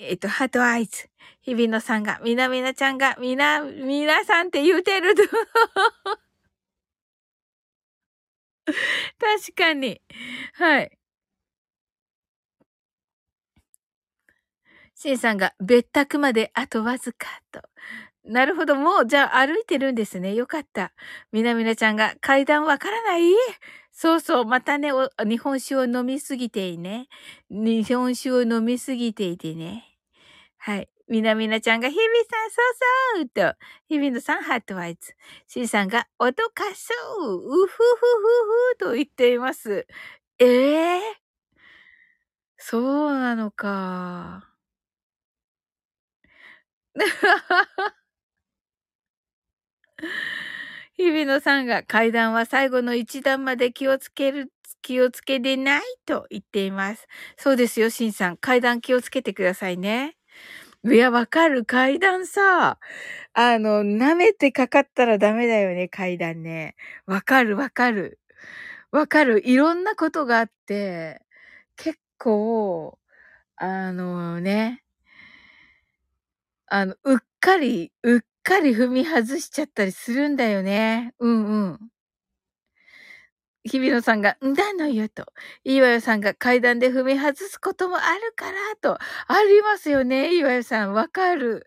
[0.00, 1.08] えっ、と、ハートアイズ。
[1.42, 5.14] 日々のさんが、みなみなちゃんが、みな、みなさんって言うてる。
[9.18, 10.00] 確かに。
[10.54, 10.98] はい。
[14.94, 17.62] シンさんが、別宅まであとわずかと。
[18.24, 18.76] なるほど。
[18.76, 20.34] もう、じゃあ歩いてるんですね。
[20.34, 20.92] よかった。
[21.32, 23.22] みなみなちゃんが階段わからない？
[23.92, 24.44] そうそう。
[24.44, 24.90] またね、
[25.24, 27.08] 日本酒を飲みすぎていね。
[27.50, 29.87] 日本酒を飲みすぎていてね。
[30.58, 30.88] はい。
[31.08, 32.74] みなみなちゃんが、日々さん、そう
[33.18, 33.56] そうと、
[33.88, 35.14] 日々のさん、ハートワイズ。
[35.46, 36.94] シンさんが、おどかそ
[37.26, 39.86] う、うふふふふと言っています。
[40.38, 40.46] え
[40.96, 41.00] えー、
[42.58, 44.54] そうなのか。
[50.96, 54.52] 日比野さんが階段は最後の一段まで気をつける、
[54.82, 57.06] 気をつけでないと言っています。
[57.36, 58.36] そうですよ、しんさん。
[58.36, 60.17] 階段気をつけてくださいね。
[60.92, 61.64] いや、わかる。
[61.64, 62.78] 階段さ、
[63.34, 66.76] あの、舐めてかかったらダメだよね、階段ね。
[67.06, 68.20] わかる、わかる。
[68.92, 69.42] わかる。
[69.48, 71.22] いろんなことがあって、
[71.76, 72.98] 結構、
[73.56, 74.82] あのね、
[76.66, 81.14] あの、うっかり、うっかり踏み外しちゃったりするんだよね。
[81.18, 81.90] うんうん。
[83.68, 85.26] 日比野さんが、んだのよと。
[85.64, 88.94] 岩代さんが階段で踏み外すこともあるからと。
[89.28, 90.92] ありますよね、岩代さん。
[90.92, 91.66] わかる。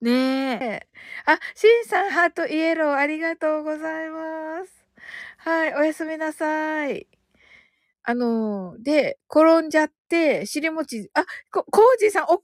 [0.00, 0.88] ねえ。
[1.26, 4.84] あ、シンさん、ハートイエロー、ありがとうございます。
[5.38, 7.08] はい、おやすみなさい。
[8.04, 12.38] あのー、で、転んじゃって、尻餅、あ、こ、コージーさん、おこん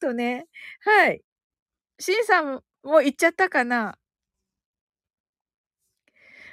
[0.00, 0.46] ばんはとね。
[0.80, 1.22] はい。
[1.98, 3.98] シンさんも行っちゃったかな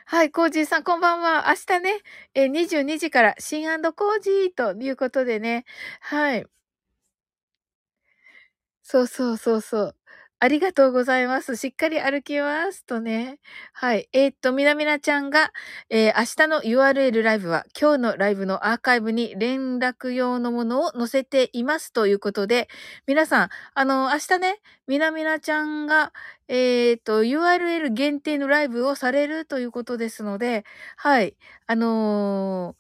[0.10, 1.48] はい、コージーさん、こんばんは。
[1.50, 1.90] 明日ね、
[2.34, 5.66] え22時から、新コージーということでね。
[6.00, 6.48] はい。
[8.86, 9.97] そうそうそうそう。
[10.40, 11.56] ありがとうございます。
[11.56, 13.40] しっかり歩きますとね。
[13.74, 14.08] はい。
[14.14, 15.52] えー、っと、みなみなちゃんが、
[15.90, 22.68] えー、明日の URL ライブは今日のライブのアーカイブに連絡用のものを載せていますということで、
[23.08, 26.14] 皆さん、あの、明日ね、みなみなちゃんが、
[26.48, 30.66] えー、っと、URL 限定のライブをされるということですので、
[30.98, 31.36] はい。
[31.66, 32.76] あの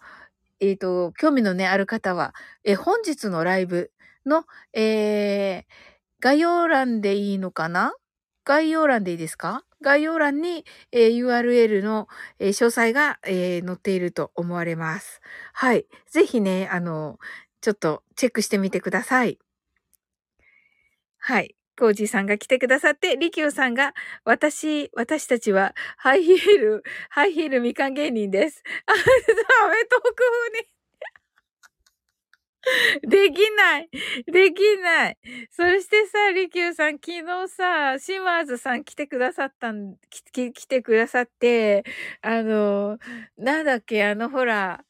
[0.59, 2.33] えっ、と、興味のね、ある方は、
[2.63, 3.91] え本日のライブ
[4.27, 7.93] の、えー、概要欄でいいのかな？
[8.43, 9.63] 概要欄でいいですか？
[9.81, 12.07] 概要欄に、えー、URL の、
[12.39, 15.21] えー、詳細が、えー、載っていると思われます。
[15.53, 15.85] はい。
[16.09, 17.19] ぜひね、あの、
[17.61, 19.37] ちょっとチェックしてみてください。
[21.19, 21.55] はい。
[21.79, 23.93] コージーさんが来てくださって、リキューさんが、
[24.23, 28.63] 私、私たちは、ハイヒール、ハイヒールみかん芸人です。
[28.87, 29.03] あ、アメ
[29.85, 30.67] トーク風に
[33.07, 33.89] できない。
[34.31, 35.17] できない。
[35.51, 41.83] そしてさ、りきゅうさん、昨日さ、シマーズさん来てくださったん、来来てくださって、
[42.21, 42.97] あの、
[43.37, 44.83] なんだっけ、あの、ほら、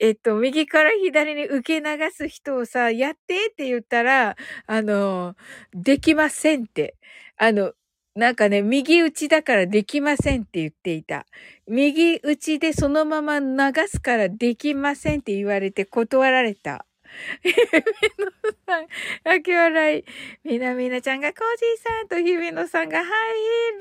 [0.00, 4.36] えっと、右から左に受け流す人をさ、やってって言ったら、
[4.66, 5.36] あの、
[5.74, 6.96] できませんって。
[7.38, 7.74] あの、
[8.14, 11.26] なんかね、右打ちだからできませんって言っていた。
[11.66, 16.84] 右打ちでそのまま流すからできませんって言われて断られた。
[17.42, 17.56] 日比
[18.18, 18.30] 野
[18.66, 18.86] さん、
[19.24, 20.04] 泣き笑い。
[20.44, 23.80] みなみなちゃんがコージーさんと姫野さんがハイヒー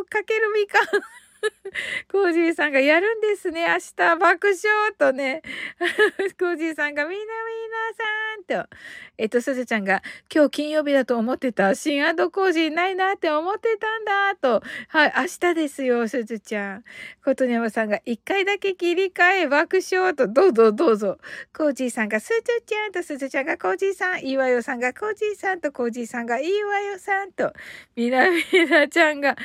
[0.00, 0.84] ルかけるみかん。
[2.10, 3.66] コージーさんがやるんですね。
[3.68, 5.42] 明日爆笑とね。
[6.38, 7.26] コージーさんがみなみ
[8.48, 8.76] なさんと。
[9.16, 11.74] えっと、すずちゃんが今日金曜日だと思ってた。
[11.74, 14.62] 新コージーないなって思ってたんだと。
[14.88, 16.84] はい、明日ですよ、すずちゃん。
[17.24, 20.26] ことにやまさんが一回だけ切り替え爆笑と。
[20.26, 21.18] どうぞどうぞ。
[21.56, 24.26] コージーさんがすずちゃんとすずちゃんがコージーさん。
[24.26, 27.52] いわよさんがコージーさんとコージーさんがいわよさんと。
[27.94, 29.36] みなみなちゃんが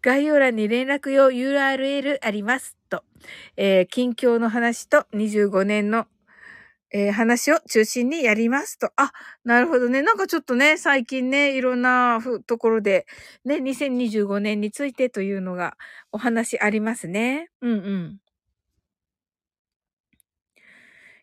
[0.00, 3.04] 概要欄に連絡用 URL URL ありますと。
[3.56, 6.06] えー、近況の話と25年の
[6.90, 8.90] えー、話を中心にやりますと。
[8.96, 9.12] あ、
[9.44, 10.00] なるほどね。
[10.02, 13.06] なんかちょっとね、最近ね、いろんなところで、
[13.44, 15.76] ね、2025年についてというのが
[16.12, 17.50] お話ありますね。
[17.60, 18.18] うんうん。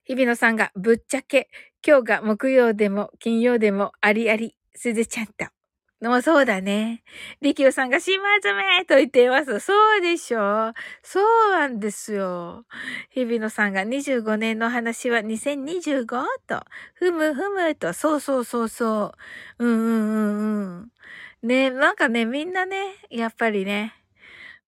[0.06, 1.50] 日比野さんがぶっちゃけ、
[1.86, 5.55] 今日が木曜でも金曜でもありあり、すずちゃんと。
[6.02, 7.04] もうそうだね。
[7.42, 9.60] りきおさんが島詰めと言っています。
[9.60, 10.74] そうでしょ
[11.04, 12.66] そうなんですよ。
[13.12, 16.62] 日比野さんが25年の話は2025と、
[16.96, 19.14] ふむふむと、そうそうそうそ
[19.58, 19.66] う。
[19.66, 20.44] うんうんう
[20.78, 21.48] んうん。
[21.48, 22.78] ね、なんかね、みんなね、
[23.10, 23.94] やっぱりね、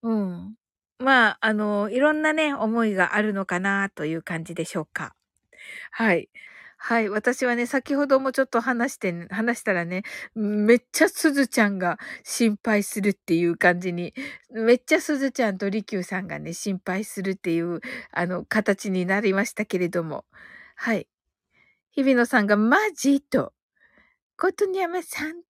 [0.02, 0.56] うん。
[1.00, 5.14] まあ、あの、いろんなね、思いがあるのかなという感じでしょうか。
[5.92, 6.28] はい。
[6.88, 7.10] はい。
[7.10, 14.14] 私はね、先ほどもちょっと話して、話したらね、めっちゃすずちゃんが心配するっていう感じに、
[14.50, 17.80] めっちゃすずちゃんとりきゅうさんがね、心配するっていう、
[18.10, 20.24] あの、形になりましたけれども。
[20.76, 21.06] はい。
[21.92, 23.52] 日比野さんがマジと、
[24.38, 25.42] ことにゃまさん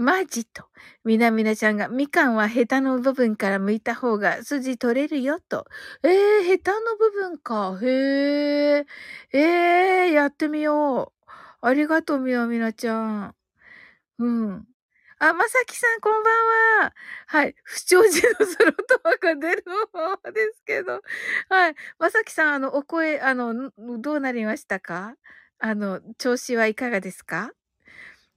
[0.00, 0.64] マジと。
[1.04, 5.66] みなみなちゃんが、みかんはヘタの部分から剥いた方が筋取れるよと。
[6.02, 7.78] えー、ヘタの部分か。
[7.82, 8.86] へえ。
[9.32, 11.30] えー、やってみよう。
[11.60, 13.34] ありがとう、みなみなちゃん。
[14.20, 14.66] うん。
[15.20, 16.30] あ、まさきさん、こんば
[16.82, 16.94] んは。
[17.26, 17.54] はい。
[17.64, 21.02] 不調時のスロットマが出るままですけど。
[21.50, 21.74] はい。
[21.98, 23.70] まさきさん、あの、お声、あの、
[24.00, 25.14] どうなりましたか？
[25.58, 27.52] あの、調子はいかがですか？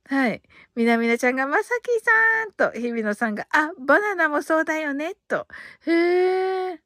[0.09, 0.41] はい。
[0.75, 5.47] みなみなちゃんが、まさきさんと、日比野さんが、あ、バナナもそうだよね、と。
[5.85, 6.79] へえ。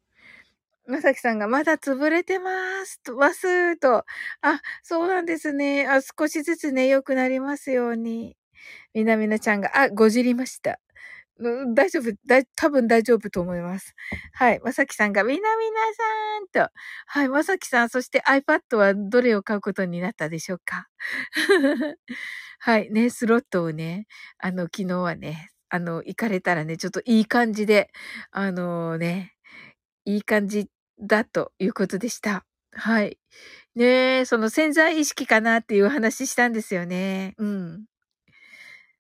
[0.87, 2.51] まさきさんが、まだ潰れてま
[2.85, 4.05] す、と、わす、と。
[4.41, 5.87] あ、そうなんですね。
[5.87, 8.37] あ、少しずつね、良くなりますように。
[8.93, 10.79] みなみなちゃんが、あ、ごじりました。
[11.75, 13.95] 大丈夫、だ多分大丈夫と思います。
[14.33, 14.59] はい。
[14.63, 16.73] まさきさんが、みなみなさんと。
[17.07, 17.29] はい。
[17.29, 20.87] まさきさん、そして iPad はどれを買うことになったでしょうか？
[22.59, 22.89] はい。
[22.91, 24.07] ね、スロットをね、
[24.39, 27.89] あの、昨日はね、あの、行かれたらね、ちょっといい感じで、
[28.31, 29.33] あのね、
[30.05, 30.67] いい感じ
[31.01, 32.45] だということでした。
[32.73, 33.19] はい。
[33.75, 37.35] ねその潜在意識かなっていう話したんですよね。
[37.39, 37.85] うん。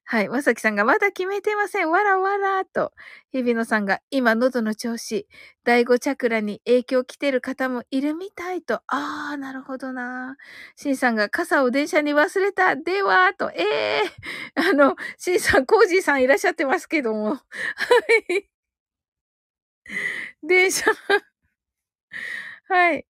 [0.09, 0.29] はい。
[0.29, 1.89] まさきさんがまだ決めてません。
[1.91, 2.93] わらわらと。
[3.33, 5.27] 日比野さんが今喉の調子、
[5.65, 8.81] 第五チャクラに影響来てる方もいるみたいと。
[8.87, 10.37] あー、なるほどな。
[10.77, 12.77] しんさんが傘を電車に忘れた。
[12.77, 13.51] では、と。
[13.51, 17.31] ええー、 あの、しんさん、コージーさんいらっしゃってますけども。
[17.35, 17.41] は
[18.29, 18.47] い。
[20.43, 20.85] 電車
[22.69, 23.05] はい。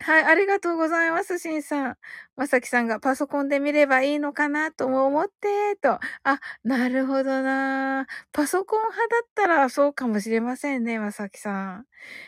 [0.00, 1.96] はい、ありがとうございます、しんさん。
[2.38, 5.94] まさきさんがパソコンで見ればいいのかなとも思って、と。
[6.22, 8.06] あ、なるほどな。
[8.32, 11.86] パソコン派だったらそうかもしれませんね、まさきさん。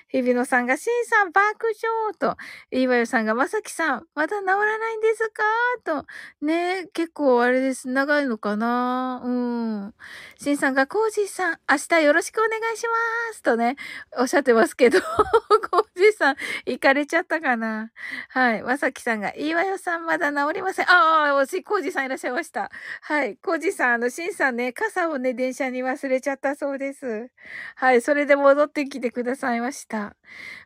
[0.09, 2.37] 日比野さんが、しんさん爆笑と。
[2.77, 5.45] いわよさんが、まさきさん、まだ治らないんですか？
[5.85, 6.07] と。
[6.45, 7.89] ね結構あれです。
[7.89, 9.23] 長いのかな？
[9.25, 9.95] うん。
[10.41, 13.43] しんさんが、コージーさん、明日よろしくお願いします。
[13.43, 13.77] とね、
[14.19, 14.99] おっしゃってますけど、
[15.71, 16.37] コージーさん、
[16.67, 17.93] 行かれちゃったかな？
[18.31, 18.63] はい。
[18.65, 20.87] まさきさんが、いわよさんまだ治りません。
[20.91, 22.71] ああ、し、コージさんいらっしゃいました。
[23.03, 23.37] はい。
[23.39, 27.31] コージさん、あの、しんさんね、傘をね、電車に忘れちゃったそうです。
[27.77, 28.01] はい。
[28.03, 30.17] それで戻ってきてくださいました。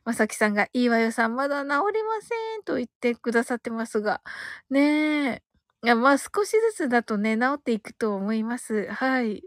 [0.04, 4.22] まさきさんが、いわよさんまだ治りませんと言ってくださってますが、
[4.70, 5.42] ねえ。
[5.84, 8.86] いや、まあ少しずつだとね、治っていくと思います。
[8.90, 9.42] はい。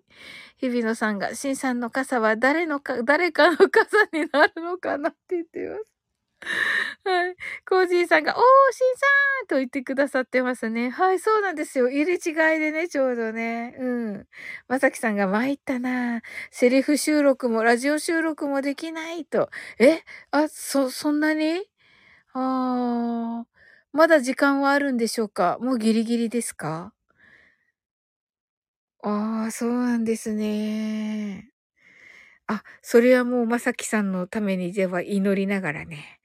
[0.57, 5.97] 日比野さんが、しんさんの傘は誰のか、誰かの傘になるのかなって言ってます。
[7.05, 7.35] はい。
[7.67, 8.41] コージーさんが、おー、
[8.73, 9.05] しんさ
[9.45, 10.89] んと言ってくださってますね。
[10.89, 11.89] はい、そうなんですよ。
[11.89, 12.17] 入れ違
[12.57, 13.75] いでね、ちょうどね。
[13.79, 13.85] う
[14.19, 14.27] ん。
[14.67, 16.21] まさきさんが参ったな
[16.51, 19.49] セリフ収録も、ラジオ収録もできないと。
[19.79, 20.01] え？
[20.31, 21.63] あ、そ、そんなに？
[22.33, 23.47] あー。
[23.93, 25.57] まだ時間はあるんでしょうか？
[25.61, 26.93] もうギリギリですか？
[29.03, 31.51] ああ、そうなんですね。
[32.47, 36.16] あ、それはもうまさきさんのためにでは祈りながらね。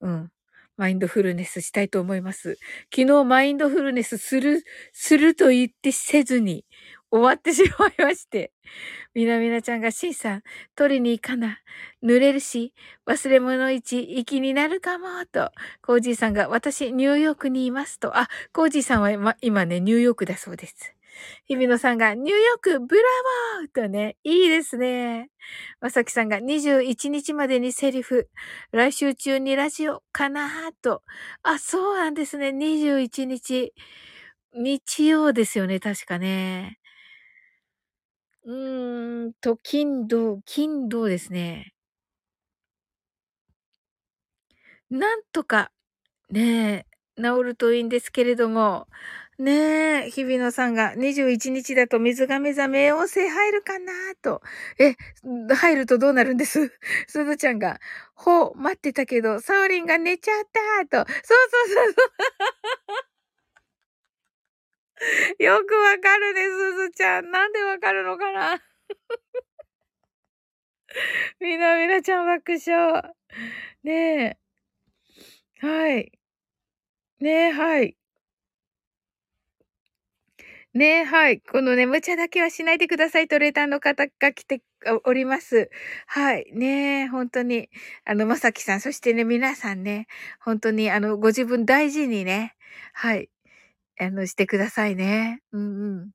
[0.00, 0.30] うん。
[0.76, 2.56] マインドフルネスしたいと思います。
[2.94, 6.64] 昨日マインドフルネスする、すると言ってせずに
[7.10, 8.52] 終わってしまいまして。
[9.14, 10.42] みなみなちゃんが、しんさん、
[10.76, 11.58] 取りに行かな。
[12.04, 12.74] 濡れるし、
[13.06, 15.50] 忘れ物市、行きになるかも、と。
[15.82, 18.16] コージーさんが、私、ニューヨークにいますと。
[18.18, 20.94] あ、コージーさんは、今ね、ニューヨークだそうです。
[21.48, 23.02] 日比野さんが、ニューヨーク、ブラ
[23.60, 25.30] ボーとね、いいですね。
[25.80, 28.28] まさきさんが、21日までにセリフ、
[28.72, 30.48] 来週中にラジオかな
[30.82, 31.02] と。
[31.42, 32.52] あ、そうなんですね。
[32.52, 33.72] 21日。
[34.54, 36.78] 日曜ですよね、確かね。
[38.44, 41.72] うーんと、金土、金土ですね。
[44.90, 45.70] なんとか、
[46.30, 46.86] ね
[47.18, 48.88] え、治るといいんですけれども、
[49.38, 54.42] ねえ、日比野さんが21日だと水亀座冥王星入るかなと。
[54.80, 54.96] え、
[55.54, 56.72] 入るとどうなるんです？
[57.06, 57.78] すずちゃんが、
[58.16, 60.44] ほう、待ってたけど、サオリンが寝ちゃっ
[60.90, 61.08] たと。
[61.22, 62.08] そうそうそうそう。
[65.38, 67.30] よくわかるね、すずちゃん。
[67.30, 68.60] なんでわかるのかな？
[71.40, 73.14] みなみなちゃん爆笑。
[73.84, 73.92] ね
[74.26, 74.38] え。
[75.60, 76.12] はい。
[77.20, 77.97] ねえ、はい。
[80.78, 81.40] ね、はい。
[81.40, 84.62] このね、無茶だけはしないでくださいとレターの方が来て
[85.04, 85.70] おります。
[86.06, 86.46] はい。
[86.52, 87.68] ね本当に。
[88.04, 90.06] あの、まさきさん、そしてね、皆さんね、
[90.40, 92.54] 本当に、あの、ご自分大事にね、
[92.92, 93.30] はい。
[94.00, 95.42] あの、してくださいね。
[95.52, 96.12] うんうん。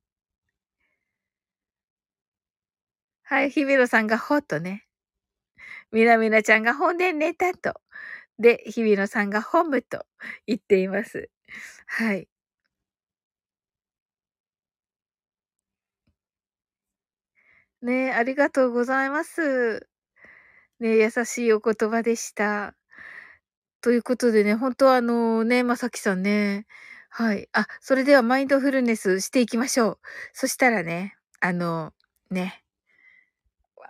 [3.26, 3.50] はい。
[3.50, 4.86] 日比野さんがほっとね。
[5.92, 7.74] みなみなちゃんが本で寝たと。
[8.38, 10.06] で、日比野さんがホムと
[10.46, 11.30] 言っています。
[11.86, 12.28] はい。
[17.84, 19.86] ね、ありがとうございます。
[20.80, 22.74] ね、優しいお言葉でした。
[23.82, 26.66] ということでね、本当はあのね、まさきさんね、
[27.10, 27.46] はい。
[27.52, 29.98] あ、それではマインドフルネスしていきましょう。
[30.32, 31.92] そしたらね、あの、
[32.30, 32.64] ね、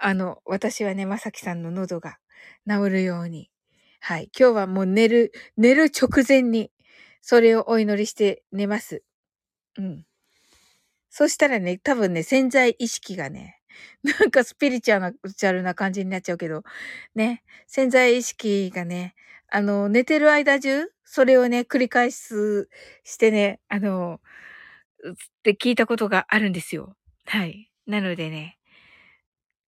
[0.00, 2.18] あの、私はね、まさきさんの喉が
[2.68, 3.48] 治るように、
[4.00, 4.28] はい。
[4.36, 6.72] 今日はもう寝る、寝る直前に、
[7.22, 9.04] それをお祈りして寝ます。
[9.78, 10.04] うん。
[11.10, 13.60] そしたらね、多分ね、潜在意識がね、
[14.20, 14.96] なんかスピリチュ
[15.48, 16.62] アルな感じになっちゃうけど、
[17.14, 19.14] ね、潜在意識がね、
[19.48, 22.68] あの、寝てる間中、それをね、繰り返す、
[23.04, 24.20] してね、あの、
[25.10, 26.96] って聞いたことがあるんですよ。
[27.26, 27.70] はい。
[27.86, 28.58] なのでね、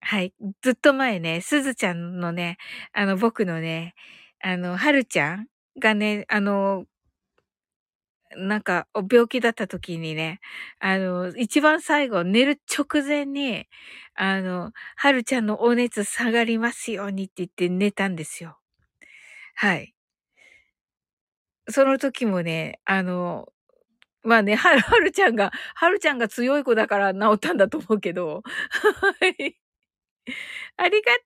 [0.01, 0.33] はい。
[0.63, 2.59] ずっと前ね、すずちゃんのね、
[2.93, 3.95] あの、僕のね、
[4.41, 5.47] あの、はるちゃん
[5.81, 6.85] がね、あの、
[8.37, 10.41] なんか、病気だった時にね、
[10.81, 13.67] あの、一番最後、寝る直前に、
[14.15, 18.59] あの、はるちゃんのお熱下がりますようにって言って寝たんですよ。
[19.57, 19.93] はい。
[21.69, 23.49] その時もね、あの、
[24.25, 28.43] まあね、はる、はるちゃんが、はるちゃんが強い子だから治ったんだと思うけど、
[29.23, 29.57] はい。
[30.77, 31.21] ありがと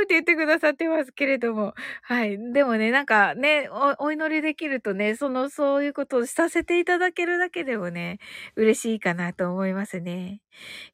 [0.00, 1.74] うって言ってくださってますけれども。
[2.02, 2.38] はい。
[2.52, 8.18] でもね、なんかね、お、お祈りできるとね、その、そういうことをさせていただけるだけでもね、
[8.56, 10.40] 嬉しいかなと思いますね。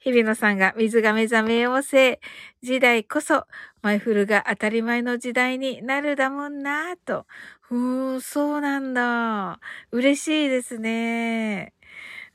[0.00, 2.20] 日比野さんが水が目覚めようせ
[2.62, 3.46] 時代こそ、
[3.82, 7.26] マイフルが当たり前の時代になるだもんなぁと、
[7.60, 9.60] ふーん、そうなんだ。
[9.90, 11.72] 嬉しいですね。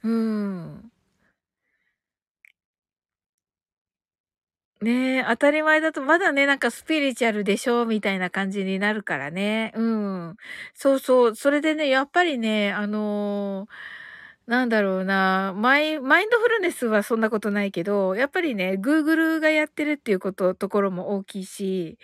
[0.03, 0.91] うん。
[4.81, 9.71] ねえ、当たり前だとまだね、なんかスピリチュアルでしょみたいな感じになるからね。
[9.75, 10.37] うん。
[10.75, 11.35] そうそう。
[11.35, 13.67] それでね、やっぱりね、あの、
[14.45, 21.97] なんだろうな、マイマインドフルネスはそんなことないけど、やっぱりね、Google がやってるっていうことところも大きいし、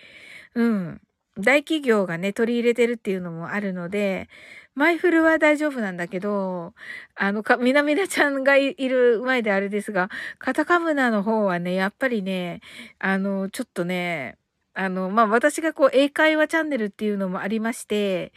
[0.56, 1.00] うん。
[1.38, 4.28] 大企業がね、取り入れてるっていうのもあるので、
[4.74, 6.74] マイフルは大丈夫なんだけど、
[7.16, 12.60] あの、かみなみなちゃんがいる前であれですが、カタカムナの方はね、やっぱりね、
[12.98, 14.36] あの、ちょっとね、
[14.74, 18.32] あの、まあ、私がこう、英会話チャンネルっていうのもありまして、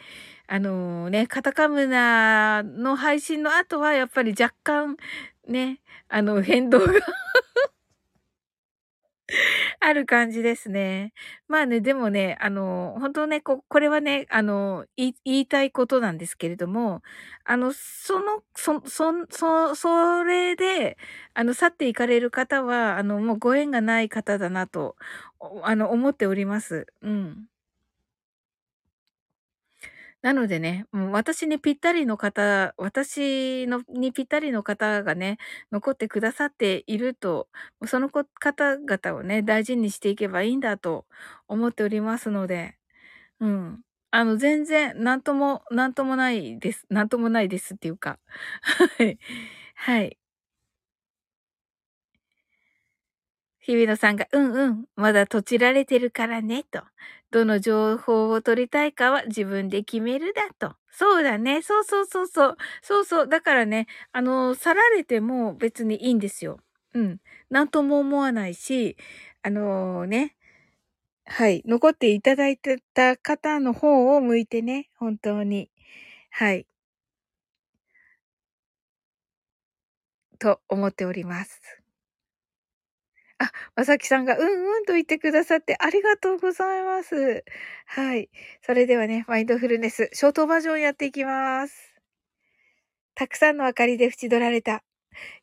[0.46, 4.96] あのね、カタカムナの配信の後はやっぱり若干
[5.48, 6.92] ね、あの、変動が
[9.80, 11.12] ある感じですね。
[11.48, 17.02] まあね、でもね、あの、本当ね、ここれはね、あの、言いたいことなんですけれども、
[17.44, 20.96] あの、その、そそそそれで、
[21.34, 24.96] あの、去っていかれる方は、あの、もうご縁がない方だなと、
[25.62, 26.86] あの、思っております。
[27.02, 27.46] うん。
[30.22, 35.38] なのでね、もう私にぴったりの方私のにぴったりの方がね、
[35.70, 37.48] 残ってくださっていると、
[37.86, 41.06] その方々をね、大事にしていけばいいんだと
[41.46, 42.76] 思っておりますので、
[43.40, 43.80] うん。
[44.12, 46.86] あの、全然なんともなんともないです。
[46.90, 48.18] なんともないですっていうか、
[48.98, 49.18] はい。
[49.76, 50.18] はい。
[53.72, 56.82] 日比野さんが、うんうん、まだ閉じられてるからね、と。
[57.30, 60.76] どの情報を取りたいかは自分で決めるだと。
[60.90, 61.60] そうだね。
[61.62, 62.56] そうそうそうそう。
[62.82, 63.28] そうそう。
[63.28, 66.58] だからね、あの、去られても別にいいんですよ。
[66.94, 67.18] うん。
[67.50, 68.96] なんとも思わないし、
[69.42, 70.34] あのー、ね。
[71.26, 71.62] はい。
[71.66, 74.88] 残っていただいてた方の方を向いてね。
[74.98, 75.70] 本当に。
[76.30, 76.66] はい。
[80.38, 81.77] と思っております。
[83.40, 87.44] あ、まさきさんが、うんうんと言ってくださってありがとうございます。
[87.86, 88.30] はい。
[88.62, 91.94] それではね、マインドフルネス、ショートバージョンやっていきます。
[93.14, 94.82] たくさんの明かりで縁取られた、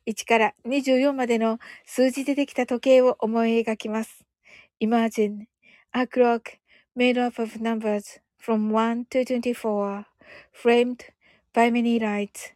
[0.06, 4.24] 1から24までの数字でできた時計を思い描きます。
[4.80, 5.46] Imagine
[5.92, 6.58] a clock
[6.96, 10.04] made up of numbers from 1 to 24,
[10.52, 11.00] framed
[11.54, 12.55] by many lights.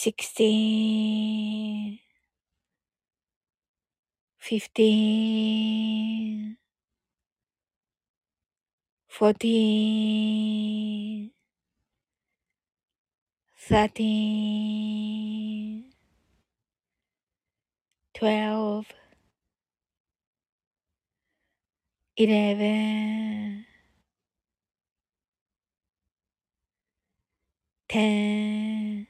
[0.00, 2.00] 16
[4.38, 6.56] 15
[9.08, 11.32] 14
[13.58, 15.84] 13
[18.14, 18.86] 12
[22.16, 23.66] 11
[27.88, 29.09] 10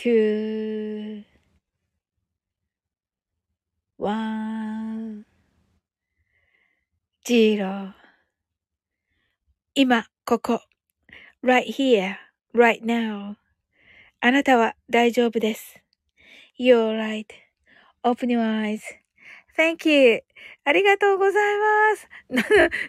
[0.00, 1.24] two,
[3.96, 5.24] one,
[7.26, 7.92] zero
[9.74, 10.60] 今、ここ。
[11.42, 12.16] right here,
[12.54, 13.34] right now.
[14.20, 15.82] あなたは大丈夫です。
[16.56, 17.26] You're right.
[18.04, 18.80] Open your eyes.
[19.56, 20.22] Thank you.
[20.64, 22.08] ありがとうございます。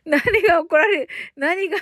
[0.06, 1.78] な、何が怒られる、何が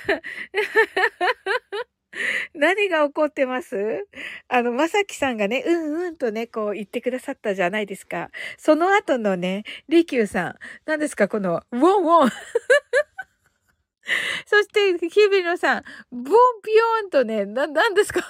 [2.53, 4.07] 何が起こってます？
[4.47, 8.29] あの、まさきさんがね、うんうんとね、こう言ってくださったじゃないですか。
[8.57, 10.55] その後のね、りきゅうさん。
[10.85, 11.27] 何ですか？
[11.27, 12.31] この、ウォンウォン。
[14.45, 16.23] そして、日比野さん、ボン
[16.63, 18.21] ピヨーンとね、な、何ですか？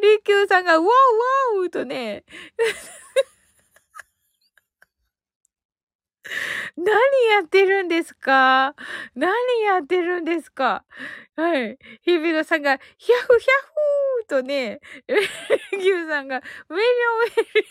[0.00, 0.88] りきゅうさんが、ウォン
[1.60, 2.24] ウォンとね、
[6.76, 6.94] 何
[7.30, 8.74] やってるんですか？
[9.14, 9.30] 何
[9.62, 10.84] やってるんですか？
[11.36, 11.78] はい。
[12.02, 14.80] 日比野さんが、ヒャフヒャフーとね、
[15.72, 16.84] 牛さんが、メリョ
[17.20, 17.64] メリョ。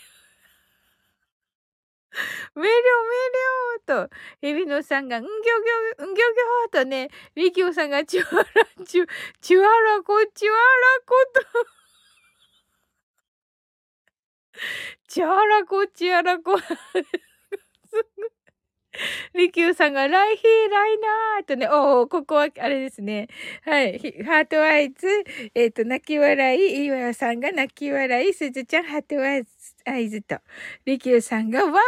[2.54, 5.30] メリョメリョーと、日比野さんが、んぎょ
[5.98, 8.48] ぎょ、んぎょぎょーとね、リキオさんが、チュワラ、
[8.86, 9.06] チュ、
[9.42, 10.62] チュワラコ、チュワラ
[11.04, 11.66] コと、
[15.08, 16.58] チュワラコ、チュワラコ。
[16.58, 16.66] す
[18.16, 18.35] ごい。
[19.34, 23.28] リキューさんが、ライヒーライナーとね、おお、ここは、あれですね。
[23.64, 23.98] はい。
[24.24, 25.06] ハートアイズ、
[25.54, 29.50] えっ、ー、と、泣き笑い、岩屋さんが泣き笑い、すずちゃん、ハートアイズ、
[29.84, 30.38] アイズと、
[30.84, 31.80] リキューさんが、ワウワ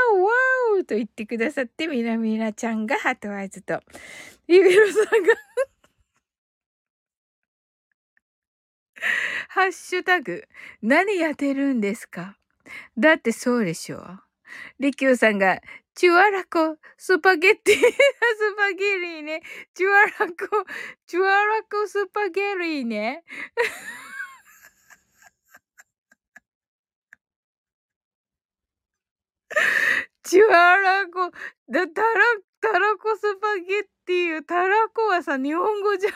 [0.78, 3.80] ウと言ってくださって、みなみなちゃんがハートアイズと、
[4.46, 5.34] リビロさんが
[9.48, 10.44] ハッシュタグ、
[10.82, 12.36] 何やってるんですか？
[12.98, 14.02] だってそうでしょ？
[14.78, 15.61] リキューさんが、
[15.99, 17.82] チュアラコ、スパゲッティ、 ス
[18.57, 19.42] パゲリーね。
[19.74, 20.64] チュアラコ、
[21.09, 23.24] チュアラコスパゲリーね。
[30.22, 31.32] チュアラコ、
[31.68, 32.09] だ、タラ、
[32.61, 36.14] タラコスパゲッティ、タラコはさ、日本語じゃん。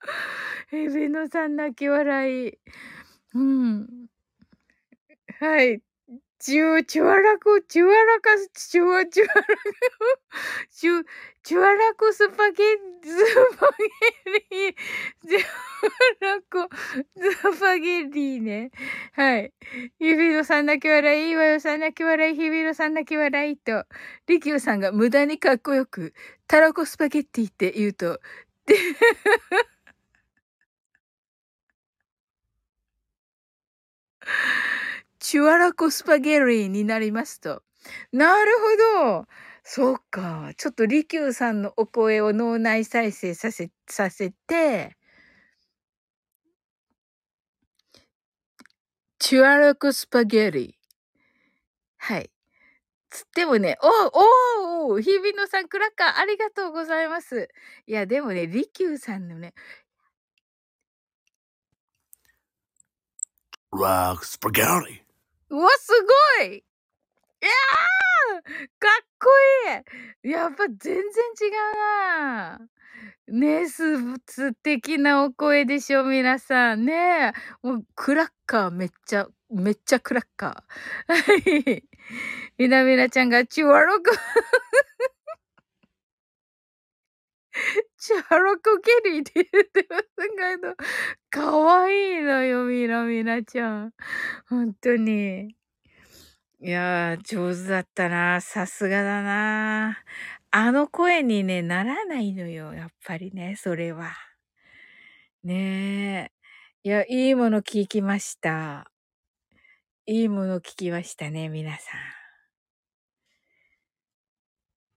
[0.72, 2.58] エビのさん泣き笑い。
[3.32, 4.13] うん。
[5.44, 5.82] はい。
[6.38, 9.48] チュ、チュアラコ、チュアラカス、チュア、チュアラコ、
[10.70, 11.04] チュ、
[11.42, 14.74] チュアラコスパゲッ、スパゲリー、
[15.28, 15.40] チュ
[16.22, 16.74] アラコ、
[17.52, 18.70] スパゲリーね。
[19.12, 19.52] はい。
[19.98, 23.84] ヒビロさん泣き笑い、いわよさん泣き笑い、ヒビロさん泣き笑いと、
[24.26, 26.14] リキューさんが無駄にかっこよく、
[26.46, 28.18] タラコスパゲッティって言うと、
[28.64, 28.76] で、
[35.24, 37.62] チュアラコスパゲリーになりますと。
[38.12, 38.52] なる
[39.00, 39.26] ほど。
[39.62, 40.52] そうか。
[40.58, 44.98] ちょっとリキューさんのお声を脳内再生させ、させて、
[49.18, 50.74] チュアラコスパゲリー。
[51.96, 52.30] はい。
[53.10, 57.48] つってもね、おおお日比野さん、クラッカー、ありがとうございます。
[57.86, 59.54] いや、でもね、リキューさんのね、
[63.72, 65.03] ラクスパゲリー。
[65.54, 65.92] うわ、す
[66.40, 66.64] ごいい
[67.40, 68.42] やー
[68.78, 69.30] かっこ
[70.24, 71.02] いいやっぱ全然違
[71.72, 72.58] うな
[73.28, 73.82] ねえす、
[74.26, 76.84] 素敵なお声でしょ、皆さん。
[76.84, 77.32] ね
[77.62, 81.14] もう、クラッカーめっちゃ、めっちゃクラッカー。
[81.14, 81.84] はい。
[82.58, 84.02] みなみなちゃんがチュワロコ
[88.04, 90.04] チュワロコケリーって言ってます
[90.36, 90.74] けど、
[91.30, 93.92] かわいいのよ、みなみなちゃん。
[94.46, 95.56] ほんとに。
[96.60, 98.42] いやー、上手だったな。
[98.42, 100.04] さすがだな。
[100.50, 102.74] あの声にね、ならないのよ。
[102.74, 104.12] やっぱりね、それは。
[105.42, 106.30] ね
[106.84, 106.86] え。
[106.86, 108.90] いや、いいもの聞きました。
[110.04, 111.96] いいもの聞きましたね、皆さ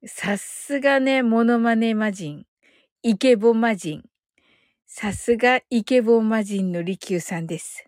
[0.04, 0.08] ん。
[0.10, 2.46] さすがね、モノマネ魔人。
[3.04, 4.04] イケボ魔人。
[4.88, 7.86] さすがイケボ魔人の利休さんです。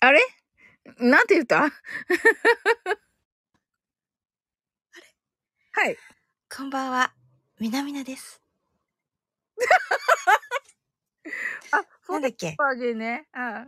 [0.00, 0.20] あれ？
[1.00, 1.64] なんて言った？
[1.64, 1.68] あ
[5.80, 5.98] れはい。
[6.54, 7.12] こんばんは。
[7.60, 8.42] みなみなです。
[11.72, 12.52] あ、 なんだっけ？
[12.52, 13.26] スパゲね。
[13.32, 13.66] あ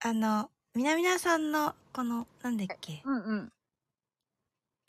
[0.00, 3.02] あの、みなみなさんの、この、なんだっけ？
[3.04, 3.52] うんうん。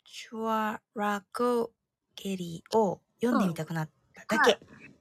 [0.04, 1.70] チュアラコ
[2.16, 3.90] ゲリを読んでみたくなっ
[4.28, 4.58] ただけ。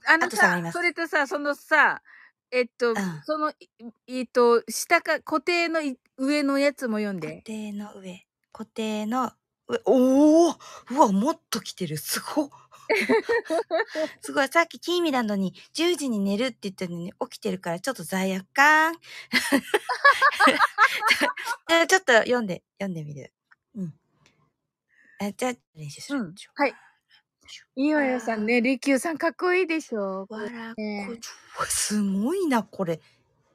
[0.08, 2.02] あのさ、それとさ、そのさ、
[2.52, 3.70] えっと、うんその、い
[4.08, 7.42] えっと、下か、固定のい上のやつも読ん固で。
[7.44, 8.26] 定の上。
[8.52, 9.32] 固定の
[9.68, 9.82] 上。
[9.86, 10.56] おおう
[11.00, 11.98] わ、もっと来てる。
[11.98, 12.50] すごっ。
[14.22, 14.48] すごい。
[14.48, 18.96] さっきキーミランドに10時に寝るって言ったのに起きてるからちょっと罪悪感。
[21.88, 23.34] ちょっと読んで、読んでみる。
[25.22, 26.20] え、じゃあ、練習する。
[26.20, 26.74] うんはい。
[27.76, 30.28] いいわよさんね、りきゅうさんかっこいいでしょ。
[30.30, 33.02] わらねこちょすごいな、これ。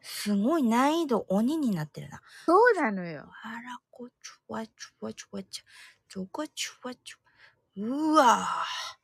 [0.02, 2.20] すごい難易度鬼になってるな。
[2.44, 3.20] そうなのよ。
[3.20, 3.26] わ
[3.62, 5.64] らこちょわちょわちょわちょ。
[6.08, 7.18] ちょこちょわちょ。
[7.76, 9.03] うわぁ。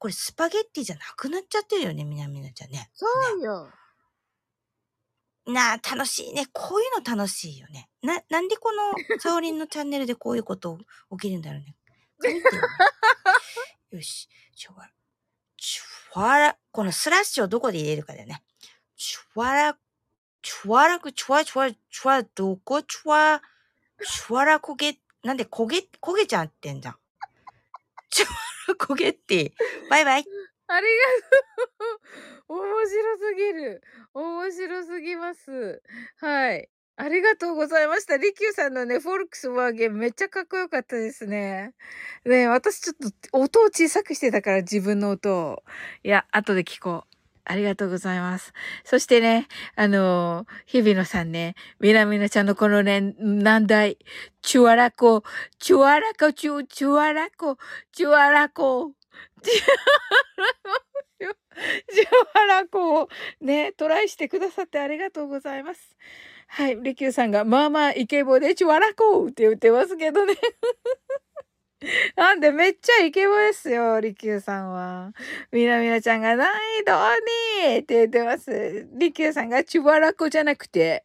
[0.00, 2.90] これスパゲッティじゃなくなっちゃってるよね、みなみなちゃんね。
[2.94, 3.70] そうよ。
[5.46, 6.46] なあ、楽しいね。
[6.54, 7.90] こういうの楽しいよね。
[8.02, 10.78] な、なんでこの、サオリンのチャンネルでこういうこと
[11.12, 11.76] 起きるんだろうね。
[12.24, 12.42] よね
[13.90, 14.26] よし。
[14.56, 14.90] ちょわ、
[15.58, 18.42] ちょわら、このスラッシュをどこで入れるかだよね。
[18.96, 19.78] ちょわら、
[20.40, 22.82] ちょわらく、ちょわちょわ、ちょわ、どこ？
[22.82, 23.42] ちょわ、
[24.02, 26.96] ちょわら焦げ、なんで焦げ、焦げちゃってんじゃん。
[28.08, 29.52] ちょわら焦げって、
[29.88, 30.24] バイバイ。
[30.66, 31.02] ありが
[31.78, 32.58] とう。
[32.60, 33.82] 面白すぎる。
[34.14, 35.82] 面白すぎます。
[36.18, 36.68] はい。
[36.96, 38.18] ありがとうございました。
[38.18, 41.72] リキューさんのね、フォルクスワーゲンめっちゃかっこよかったですね。
[42.24, 42.96] ね私ちょっ
[43.32, 45.62] と音を小さくしてたから自分の音を。
[46.02, 47.09] いや、後で聞こう。
[47.50, 48.52] ありがとうございます。
[48.84, 53.98] そしてね、あのー日比野さんね、みなみなちゃんのこのね、難題、
[54.40, 55.24] チュアラコ、
[55.58, 57.58] チュアラコ、チュ、チュアラコ、
[57.90, 58.92] チュアラコ、
[59.42, 61.36] チュアラコ、
[61.92, 63.08] チュアラコを
[63.40, 65.96] ね、トライしてくださってありがとうございます。
[66.46, 70.34] はい、リキューさんが、まあまあ、イケボでチュアラコって言ってますけどね。
[72.16, 75.12] なんで、めっちゃイケボですよ、リキューさんは。
[75.50, 76.92] みなみなちゃんが、難易度
[77.70, 77.78] に？
[77.78, 78.86] って言ってます。
[78.92, 81.04] リキューさんが、チュアラコじゃなくて、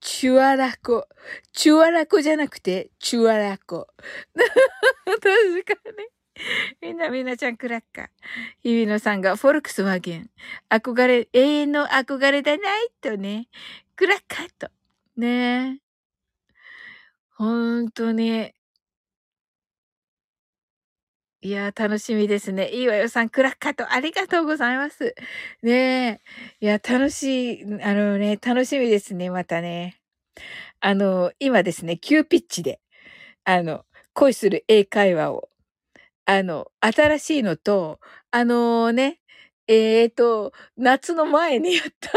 [0.00, 1.08] チュアラコ。
[1.52, 3.88] チュアラコじゃなくて、チュアラコ。
[5.06, 6.08] 確かに。
[6.82, 8.08] みんなみんなちゃんクラッカー。
[8.62, 10.30] 日比野さんが、フォルクスワーゲン。
[10.68, 13.48] 憧れ、永遠の憧れだないとね。
[13.96, 14.68] クラッカーと。
[15.16, 15.90] ねえ。
[17.30, 18.52] ほんとに。
[21.42, 22.68] いや、楽しみですね。
[22.70, 25.14] いいわよさん、クラッカーとありがとうございます。
[25.62, 26.20] ね
[26.60, 26.64] え。
[26.64, 29.96] いや、楽しい、あのね、楽しみですね、またね。
[30.80, 32.80] あの、今ですね、急ピッチで、
[33.44, 35.48] あの、恋する英会話を、
[36.26, 38.00] あの、新しいのと、
[38.32, 39.20] あのね、
[39.68, 42.10] えーと、夏の前にやった、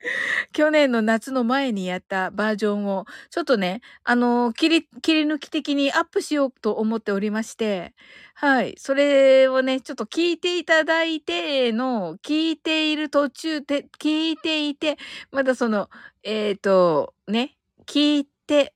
[0.52, 7.94] 去年の夏の前にやったバージョンを、ちょっとね、あの、切り、切り抜き的にアップしようと思っておりまして、
[8.34, 8.74] はい。
[8.78, 14.96] それをね、ちょっと聞いていただいての、聞いている途中で、聞いていて、
[15.30, 15.90] まだその、
[16.22, 18.74] えっ、と、ね、聞いて、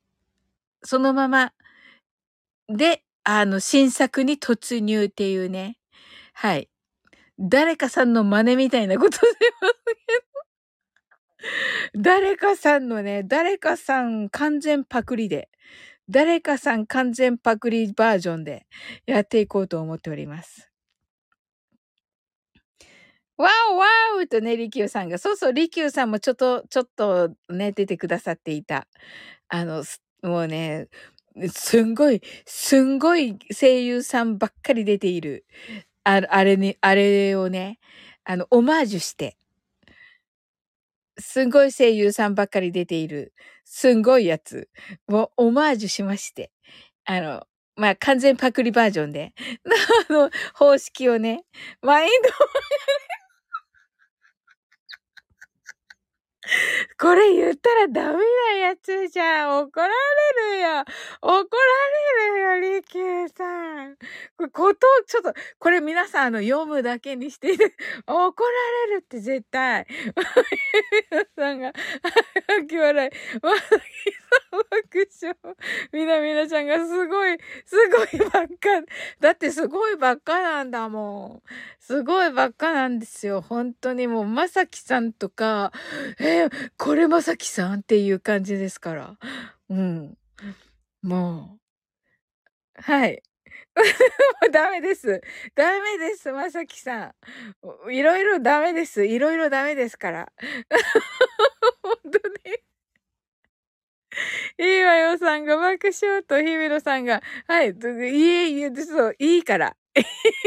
[0.85, 1.53] そのまま、
[2.69, 5.79] で、あの、新作に突入っていうね。
[6.35, 6.69] はい。
[7.41, 9.27] 誰かさんの真似みたいなことで
[9.63, 9.93] ますけ
[10.34, 10.34] ど。
[11.97, 15.49] 誰かさんのね、誰かさん完全パクリで、
[16.09, 18.67] 誰かさん完全パクリバージョンで
[19.07, 20.71] やっていこうと思っております。
[23.37, 23.87] わおわ
[24.23, 28.87] おとね、りきゅうさんが、そうそう、りきゅうさんもちょっと、ちょっとね、出てくださっていた。
[29.49, 29.85] あの、
[30.23, 30.89] もうね、
[31.53, 35.45] すんごい、すんごい声優さんばっかり出ている。
[36.05, 37.81] ああれに、あれをね、
[38.25, 39.37] あの、オマージュして、
[41.19, 43.33] すんごい声優さんばっかり出ている、
[43.65, 44.69] すんごいやつ
[45.09, 46.51] をオマージュしまして、
[47.05, 47.45] あの、
[47.77, 49.35] まあ、完全パクリバージョンで、
[50.09, 51.45] あの、方式をね、
[51.83, 52.29] マインド
[57.01, 58.19] これ言ったらダメ
[58.53, 59.59] なやつじゃん。
[59.61, 60.85] 怒られるよ。
[61.23, 63.97] 怒られるよ、りきゅうさん。
[64.37, 67.75] これ、こと、ちょっと、これ皆さん、あの、読むだけにしていて、
[68.07, 68.51] 怒ら
[68.89, 69.87] れるって絶対。
[71.11, 71.73] 皆さんが、
[72.49, 73.11] 泣き笑い。
[73.43, 73.85] まさきさん
[74.71, 75.37] 爆笑。
[75.93, 78.49] みなみなちゃんがすごい、すごいばっか。
[79.21, 81.49] だってすごいばっかなんだもん。
[81.81, 83.41] すごいばっかなんですよ。
[83.41, 85.73] 本当にもう、まさきさんとか、
[86.19, 86.34] え
[86.77, 89.19] これまさきさんっていう感じですから。
[89.69, 90.19] うん。
[91.03, 92.83] もう。
[92.83, 93.23] はい。
[93.77, 93.83] も
[94.49, 95.21] うダメです。
[95.55, 97.15] ダメです、まさきさ
[97.87, 97.93] ん。
[97.93, 99.05] いろいろダメです。
[99.05, 100.33] いろいろダメですから。
[101.83, 102.35] 本当に。
[104.59, 107.73] いいわよさんが爆笑と日比野さんが、はい、い
[108.23, 109.77] えいえ、そう、いいから。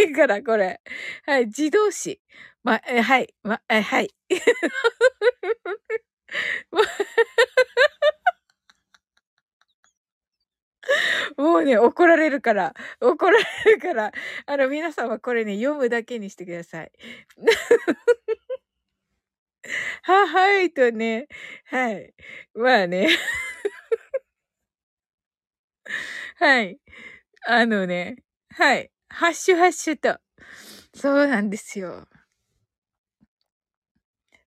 [0.08, 0.82] いいから、これ。
[1.26, 2.22] はい、自動詞。
[2.64, 4.14] ま、えはい、ま、えはい。
[11.38, 14.12] もうね、怒られるから、怒られるから、
[14.46, 16.92] あの、皆さんはこれね、読むだけにしてください。
[20.04, 21.28] は、はいとね、
[21.66, 22.14] はい。
[22.54, 23.08] まあね。
[26.36, 26.80] はい。
[27.48, 28.18] あのね、
[28.52, 28.90] はい。
[29.10, 30.20] ハッシュハッシュと。
[30.94, 32.08] そうなんですよ。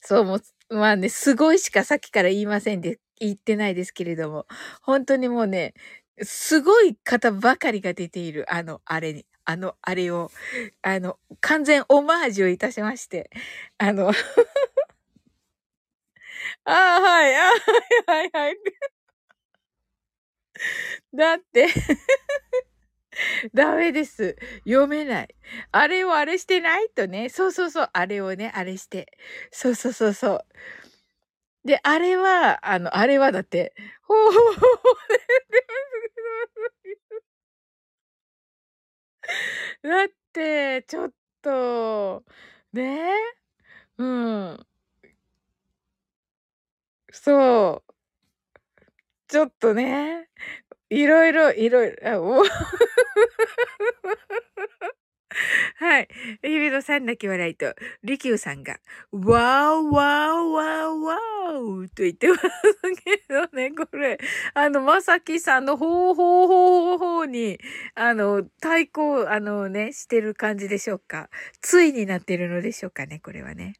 [0.00, 0.38] そう、も、
[0.70, 4.46] まあね、すごいしかさっきから言いませんで、言ってないですけれども、
[4.82, 5.74] 本当にもうね、
[6.22, 10.30] すごい方ばかりが出ている、あの、あれに、あの、あれを、
[10.82, 13.30] あの、完全オマージュをいたしまして、
[13.78, 14.10] あの
[16.64, 17.50] ああ、はい、ああ、
[18.06, 18.56] はい、はい、はい。
[21.14, 21.66] だって
[23.54, 24.36] ダメです。
[24.64, 25.28] 読めない。
[25.72, 27.28] あれをあれしてないとね。
[27.28, 27.90] そうそうそう。
[27.92, 29.16] あれをね、あれして。
[29.50, 30.40] そうそうそうそう。
[31.64, 34.70] で、あれは、あの、あれはだって、ほうほうほうほう。
[39.82, 42.24] だって、ちょっと、
[42.72, 43.10] ね
[43.98, 44.66] うん。
[47.12, 47.92] そう。
[49.28, 50.28] ちょっとね。
[50.90, 52.44] いろいろ、いろいろ、あ、お
[55.76, 56.08] はい。
[56.42, 58.78] 日比野さん泣き笑いと、利休さんが、
[59.12, 62.40] わーわーわーわーと言ってます
[63.04, 64.18] けどね、これ、
[64.54, 67.58] あの、まさきさんのほうほうほうほうに、
[67.94, 71.28] あの、対抗、あのね、してる感じでしょうか。
[71.60, 73.74] ついになってるのでしょうかね、これはね。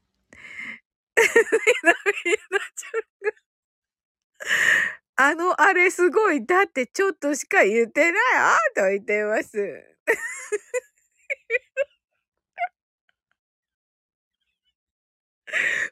[5.22, 9.58] あのあれすごい、だってちょっとしか言ってないあと言ってます。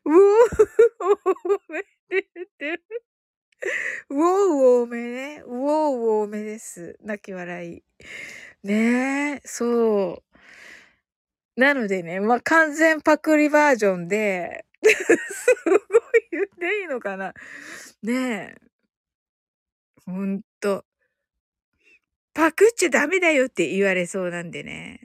[0.06, 1.82] うおーめ
[2.22, 2.26] て
[2.58, 2.80] て。
[4.08, 5.42] うおー多めね。
[5.46, 6.96] うおー多めです。
[7.02, 7.82] 泣き笑い。
[8.62, 10.22] ねえ、そ
[11.56, 11.60] う。
[11.60, 15.80] なのでね、まあ、完全パクリバージョンで、 すごい
[16.30, 17.34] 言っていいのかな
[18.02, 18.67] ねえ。
[20.08, 20.84] ほんと。
[22.32, 25.02] パクっちゃダメだよって言われそうなんでね。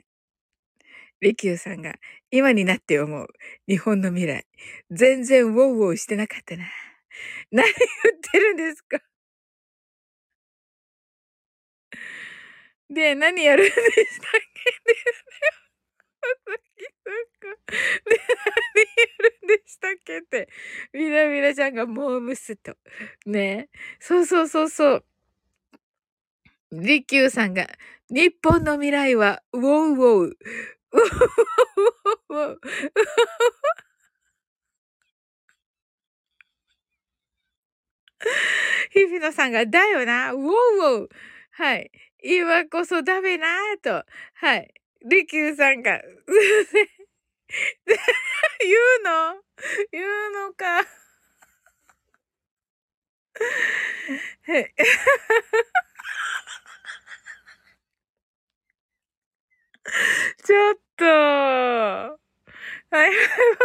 [1.20, 1.94] レキューさんが、
[2.30, 3.26] 今になって思う。
[3.68, 4.46] 日本の未来。
[4.90, 6.64] 全然ウォウウォウしてなかったな。
[7.52, 9.00] 何言ってるんですか
[12.90, 13.76] で、何やるんでし
[14.20, 14.64] たっけ
[17.44, 17.56] ね。
[17.66, 18.20] で、
[18.76, 20.48] 何やるんでしたっけって。
[20.92, 22.76] みなみなちゃんがモームスと。
[23.26, 23.68] ね。
[24.00, 25.04] そうそうそうそう。
[26.72, 27.68] リキューさんが、
[28.10, 30.36] 日本の未来は、ウォウウォウ。
[38.92, 41.08] 日比野さんが、だよな、ウォウウォウ。
[41.52, 41.90] はい。
[42.22, 44.04] 今こそダメなぁと。
[44.34, 44.72] はい。
[45.04, 46.00] リキューさんが、
[48.60, 49.40] 言うの？
[49.92, 50.82] 言うのか？
[60.44, 61.04] ちょっと。
[61.06, 62.18] は
[63.06, 63.10] い、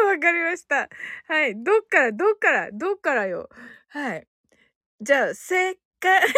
[0.08, 0.90] わかりました。
[1.28, 1.56] はい。
[1.64, 3.50] どっから、どっから、どっからよ？
[3.90, 4.28] はい。
[5.02, 6.22] じゃあ、せっかい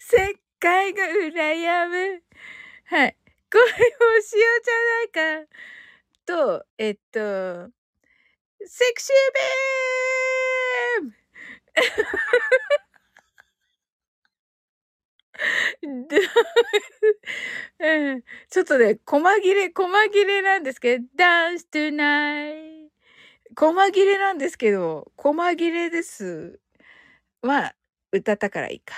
[0.00, 2.22] せっかいが羨む。
[2.86, 3.16] はい。
[3.52, 3.66] これを
[4.22, 4.74] しようじゃ
[5.28, 5.50] ないか。
[6.26, 7.70] と、えっと、
[8.66, 11.12] セクシービーム、
[18.50, 22.88] ちょっとね、細切れ、細切れなんですけど、dance tonight.
[23.56, 26.58] 細切れなんですけど、細切れです。
[27.42, 27.76] まあ、
[28.12, 28.94] 歌ったからいいか。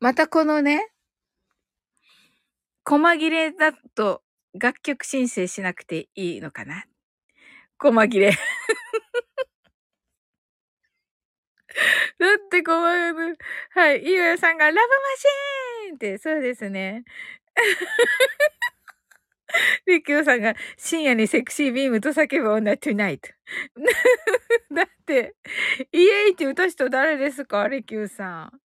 [0.00, 0.88] またこのね、
[2.84, 4.22] 細切れだと
[4.54, 6.84] 楽曲申請しなくていいのかな？
[7.78, 8.32] 細切れ
[12.18, 13.12] だって怖い。
[13.70, 14.04] はい。
[14.06, 14.84] ゆうやさんがラブマ
[15.16, 17.04] シーンって、そうですね。
[19.86, 23.30] リキューさんが深夜にセクシービームと叫ぶ女トゥナイト。
[24.74, 25.34] だって、
[25.92, 27.68] イエイって歌人誰ですか？
[27.68, 28.60] リキューさん。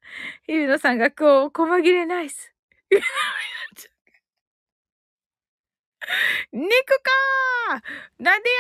[0.47, 2.53] ヒビノさんがこう、細切れナイス。
[6.53, 6.69] 肉
[7.03, 8.53] かーなんでや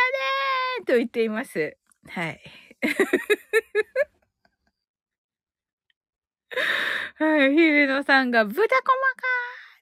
[0.81, 1.77] ねーと言っています。
[2.09, 2.41] はい。
[7.16, 8.83] はい、日比野さんが豚こまか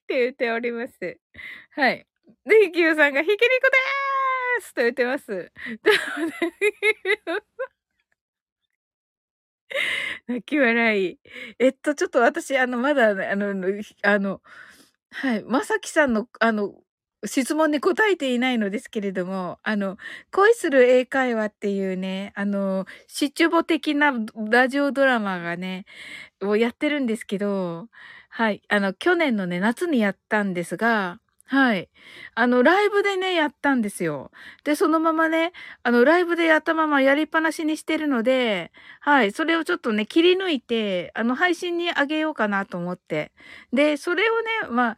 [0.00, 1.18] ーって言っております。
[1.72, 2.06] はい。
[2.44, 5.52] で、キューさんがひき肉でーすと言ってます。
[10.26, 11.18] 泣き笑い。
[11.58, 13.54] えっと、ちょっと私、あの、まだ、あの、
[14.02, 14.42] あの、
[15.10, 16.74] はい、まさきさんの、あの、
[17.24, 19.96] 質問に答えていないのですけれども、あの、
[20.32, 24.12] 恋する英会話っていうね、あの、シチュボ的な
[24.50, 25.86] ラジオドラマがね、
[26.42, 27.88] をやってるんですけど、
[28.28, 28.62] はい。
[28.68, 31.88] あの、去年のね、夏にやったんですが、はい。
[32.34, 34.32] あの、ライブでね、やったんですよ。
[34.64, 35.52] で、そのままね、
[35.84, 39.30] あの、ライブでやったままやりっぱなしにしてるので、はい。
[39.30, 43.30] それをちょっとね、切り抜いて、あの、配信にあげようかなと思って。
[43.72, 44.96] で、それをね、まあ、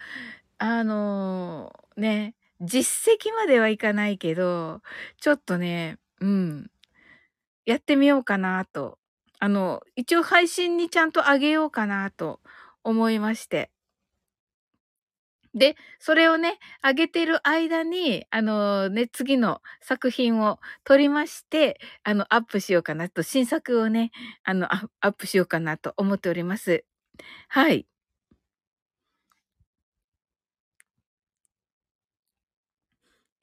[0.58, 4.82] あのーね、実績まではいかないけど、
[5.20, 6.70] ちょっとね、うん。
[7.66, 8.98] やってみようかなと。
[9.40, 12.40] あの、一応配信にちゃんとあげようかなと
[12.84, 13.70] 思いまして。
[15.54, 24.10] で、それをね、上げてる間に、あのね、次の作品を撮りまして、あの、アップしようかなと、新作をね、
[24.44, 26.84] あの、アップしようかなと思っております。
[27.48, 27.86] はい。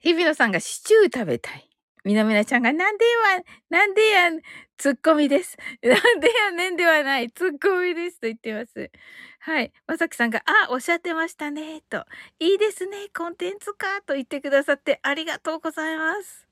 [0.06, 1.68] 日比野さんがシチュー食べたい。
[2.04, 4.30] みなみなちゃんが、なんでや、なんでや、
[4.78, 5.58] ツッコミです。
[5.82, 8.92] なんでやねんではない、ツッコミですと言ってます。
[9.40, 9.74] はい。
[9.88, 12.06] まさきさんが、あ、おっしゃってましたね、と。
[12.38, 16.48] いいですね、コンテンツか、と言ってくださってありがとうございます。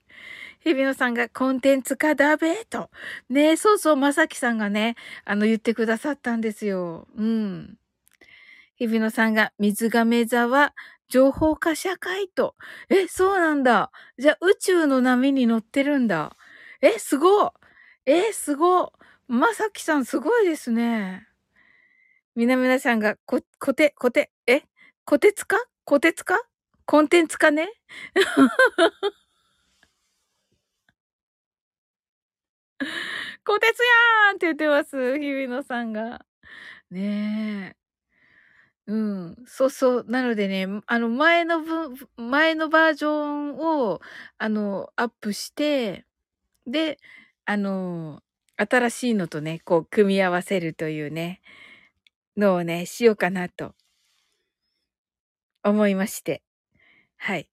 [0.63, 2.89] 日比野さんがコンテンツ化だべ、と。
[3.29, 7.07] ねそうそう、まさきさんがね、あの、言ってくださったんですよ。
[7.15, 7.77] うん。
[8.77, 10.73] 日比野さんが、水亀座は
[11.13, 12.55] 情報化社会と。
[12.89, 13.91] え、そうなんだ。
[14.17, 16.35] じゃあ宇宙の波に乗ってるんだ。
[16.81, 17.53] え、すご
[18.07, 18.93] え、すご
[19.27, 21.27] まさきさんすごいですね。
[22.35, 24.63] みなみなさんが、こ、こて、こて、え？
[25.05, 26.41] こてつかこてつか
[26.87, 27.69] コンテンツかね？
[33.45, 35.19] こてつやーんって言ってます。
[35.19, 36.25] 日比野さんが。
[36.91, 37.82] ねえ。
[38.87, 40.05] うん、そうそう。
[40.09, 44.01] なのでね、あの、前のぶ前のバージョンを、
[44.37, 46.05] あの、アップして、
[46.67, 46.99] で、
[47.45, 48.23] あの、
[48.57, 51.41] 新しいのとね、こう、組み合わせるというね、
[52.37, 53.75] のをね、しようかなと
[55.63, 56.43] 思いまして。
[57.17, 57.47] はい。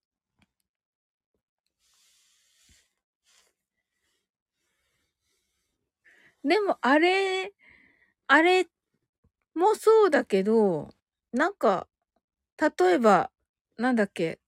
[6.44, 7.52] でも、あれ
[8.28, 8.66] あれ
[9.54, 10.90] もそうだけど
[11.32, 11.88] なんか、
[12.58, 13.30] 例えば、
[13.78, 14.40] なんだっけ、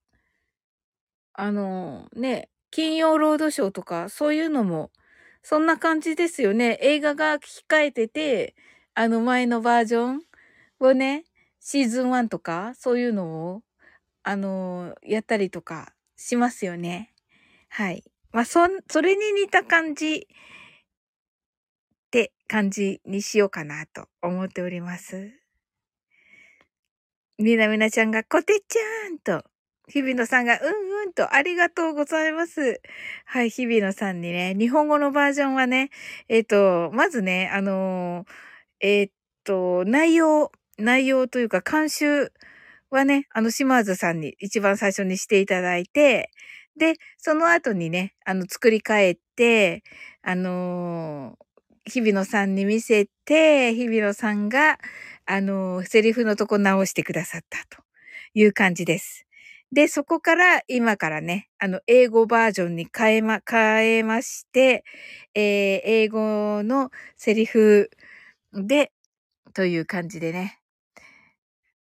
[1.33, 4.91] あの、ね、金曜ロードショーとか、そういうのも、
[5.41, 6.77] そんな感じですよね。
[6.81, 8.55] 映画が控えてて、
[8.95, 10.21] あの前のバージョン
[10.79, 11.25] をね、
[11.59, 13.63] シーズン1とか、そういうのを、
[14.23, 17.13] あの、やったりとかしますよね。
[17.69, 18.03] はい。
[18.33, 20.27] まあ、そ、それに似た感じっ
[22.11, 25.42] て感じにしようかなと思っております。
[27.43, 29.43] みなみなちゃんが、こてちゃんと、
[29.89, 32.81] 日比野さんが、うんうんと、ありがとうございます。
[33.25, 35.89] はい、日比野さんにね、日本語のバージョンはね、
[36.29, 39.09] えっ、ー、と、まずね、あのー、えっ、ー、
[39.43, 42.31] と、内容、内容というか、監修
[42.89, 46.31] はね、あの、島津さんに一番最初にしていただいて、
[46.77, 49.83] で、その後にね、あの、作り変えて、
[50.21, 51.37] あの
[51.85, 54.77] 日比野さんに見せて、日比野さんが、
[55.25, 57.83] あの、セリフのとこ直してくださったと
[58.33, 59.25] いう感じです。
[59.71, 64.83] で、そこから今からね、あの、英語バージョンに変えま、変えまして、
[65.35, 67.89] えー、英語のセリフ
[68.53, 68.91] で、
[69.53, 70.59] という感じでね。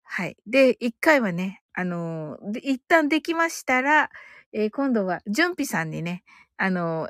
[0.05, 0.37] はい。
[0.47, 4.11] で、一回はね、あの、一旦できましたら、
[4.53, 6.23] えー、今度は、純ぴさんにね、
[6.59, 7.09] あの、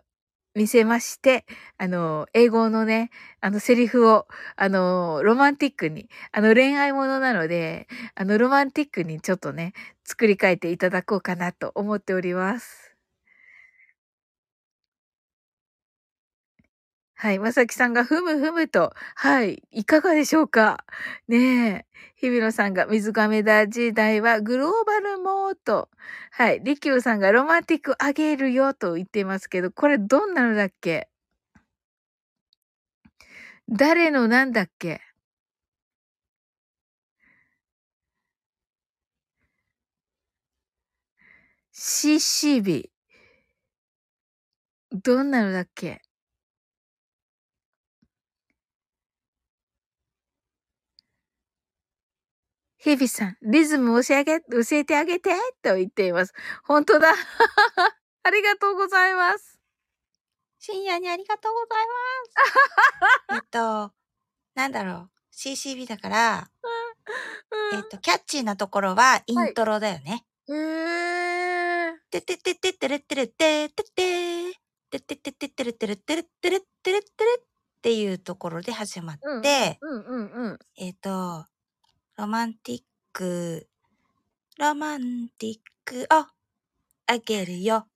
[0.54, 1.46] 見せまして、
[1.78, 3.10] あの、英語のね、
[3.40, 4.26] あの、セリフを、
[4.56, 9.72] あの、ロマンティックに、あの、恋愛ものなので、あの、ロマンティックにちょっとね、
[10.04, 12.91] 作り変えていただこうかなと思っております。
[17.22, 17.38] はい。
[17.38, 19.62] まさきさんがふむふむと、はい。
[19.70, 20.84] いかがでしょうか？
[21.28, 21.86] ねえ。
[22.16, 25.88] 日比野さんが水亀田時代はグローバルモード。
[26.32, 26.60] はい。
[26.64, 31.08] りきゅうさんがロマンティックあげるよと言っていますけど、これどんなのだっけ？
[33.68, 35.00] 誰のなんだっけ
[41.74, 42.90] ?CCB。
[44.92, 46.02] どんなのだっけ？
[52.84, 55.30] 日々さん、リズム教えげ、教えてあげて
[55.62, 56.34] と言っています。
[56.64, 57.14] 本当だ。
[58.24, 59.60] ありがとうございます。
[60.58, 61.94] 深夜にありがとうございま
[63.30, 63.34] す。
[63.34, 63.94] えっと、
[64.56, 65.10] なんだろう。
[65.32, 66.50] CCB だから、
[67.72, 70.26] えっと、キャッチーなところはイントロだよね。
[70.48, 74.42] はい、へてててててれてれててて
[74.90, 77.44] てててててれてれてれてれてれてれっ
[77.80, 80.58] ていうところで始まって、うんうんうん。
[80.76, 81.46] えっ、と、
[82.22, 82.82] ロマンティッ
[83.12, 83.66] ク、
[84.56, 86.06] ロマンティックを
[87.08, 87.88] あげるよ。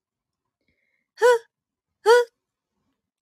[1.15, 1.25] ふ、
[2.01, 2.11] ふ、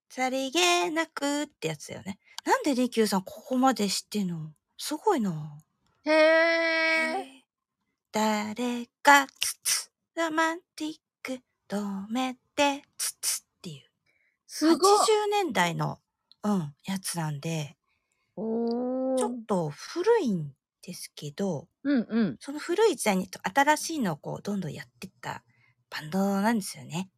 [0.08, 2.18] さりげなくってやつだよね。
[2.46, 4.54] なんでリキューさんここまで知ってんの？
[4.78, 5.58] すごいな。
[6.06, 7.44] へえ。
[8.10, 13.82] 誰かつつ、ロマンティック止めてつつっていう。
[14.46, 14.98] すごい。
[15.00, 15.98] 80年代の、
[16.44, 17.76] うん、やつなんで、
[18.36, 20.54] ちょっと古いん
[20.84, 22.36] ですけど、うんうん。
[22.40, 25.42] その古い時代にと新しいのをこうどんどんやってった
[25.88, 27.10] バンドなんですよね。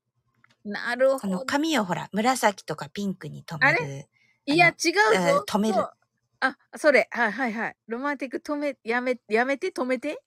[0.64, 1.46] なるこのほど。
[1.46, 4.08] 髪をほら、紫とかピンクに染める。
[4.46, 5.44] いや、あ違うえーぞ。
[5.48, 5.74] 止める。
[6.40, 7.08] あ、それ。
[7.10, 7.76] はいはいはい。
[7.88, 10.22] ロマンティック止め、やめ、やめて、止めて。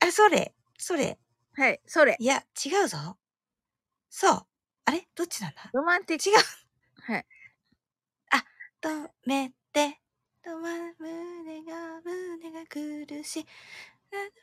[0.00, 1.18] あ、それ、それ。
[1.54, 2.16] はい、それ。
[2.18, 3.18] いや、違うぞ。
[4.08, 4.46] そう。
[4.86, 5.06] あれ？
[5.14, 5.70] どっちなんだ？
[5.74, 6.30] ロマンティック。
[6.30, 6.36] 違う。
[7.12, 7.26] はい。
[8.80, 10.00] 止めて、
[10.44, 13.46] 止まる胸が、胸が苦しい。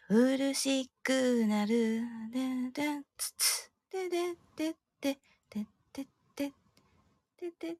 [0.07, 2.01] 苦しくなる。
[2.31, 3.71] ででつつ。
[3.91, 5.17] でででで
[5.49, 6.05] でで
[6.35, 6.51] で
[7.39, 7.77] でで。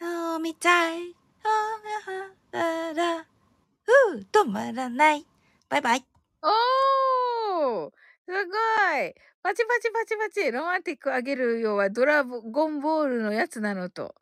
[0.00, 1.14] あみたい。
[1.42, 1.48] あ
[2.52, 3.26] ららら。
[3.84, 5.26] ふう、止まらない。
[5.68, 6.04] バイバイ。
[6.42, 7.90] おー
[8.24, 14.14] すごいパチパチパチパチロマンティックあげるよはドラゴンボールのやつなのと。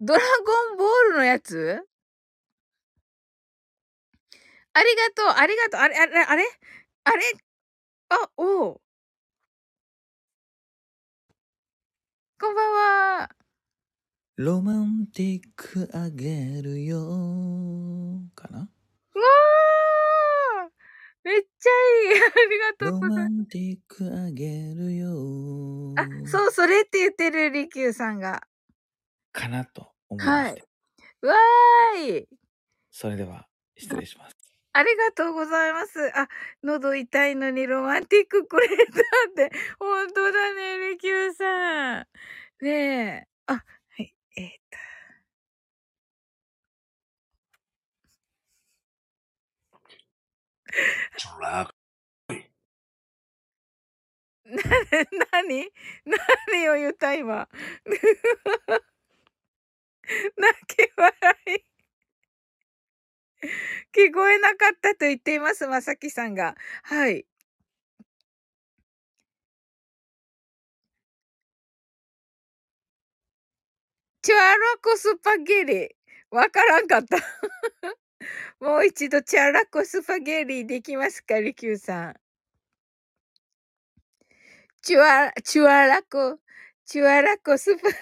[0.00, 1.84] ドラゴンボールのやつ？
[4.72, 6.44] ありがとうありがとうあれあれあれ
[7.04, 7.24] あれ？
[8.10, 8.80] あ、おう。
[12.40, 12.72] こんばん
[13.22, 13.28] は。
[14.36, 16.98] ロマンティックあげるよ
[18.34, 18.70] かな？
[19.14, 20.70] うわー
[21.24, 21.70] めっちゃ
[22.14, 23.30] いい ありがとうロございます。
[23.30, 28.42] マンティックあげるよあ、そう、それって言ってるリキューさんが。
[29.32, 30.62] かなと思いまして、
[31.22, 32.28] わーい
[32.90, 34.39] それでは失礼します。
[34.72, 35.98] ありがとうございます。
[36.16, 36.28] あ、
[36.62, 38.86] 喉痛いのにロマンティックくれたっ
[39.34, 39.50] て。
[39.80, 42.06] 本当だね、リキューさん。
[42.62, 43.28] ねえ。
[43.46, 43.62] あ、は
[44.02, 44.78] い、えー、っと。
[51.34, 51.70] ドラ
[54.44, 54.62] な、
[55.32, 55.68] なに？
[56.52, 57.48] 何を言った今？
[60.36, 61.12] 泣き笑
[61.46, 61.69] い。
[63.96, 66.54] 聞こえなかったと言っています、まさきさんが。
[66.82, 67.24] はい。
[74.22, 75.88] チュアロコスパゲリ。
[76.30, 77.16] わからんかった。
[78.60, 82.16] もう一度チュアラコスパゲリできますか、リキューさん。
[84.82, 86.38] チュア、チュアラコ、
[86.86, 87.96] チュアラコスパゲ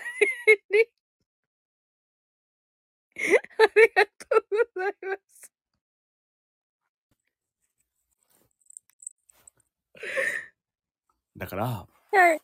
[0.70, 0.90] リ。
[3.18, 5.52] ありがとうございます。
[11.36, 12.40] だから、はい。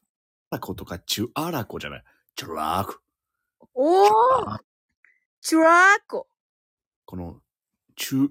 [0.50, 2.04] ラコとかチュアラコじゃない。
[2.36, 3.00] チュラーコ。
[3.74, 4.10] おー
[4.46, 4.60] あ
[5.40, 6.26] チュラコ。
[7.04, 7.40] この、
[7.96, 8.28] チュ、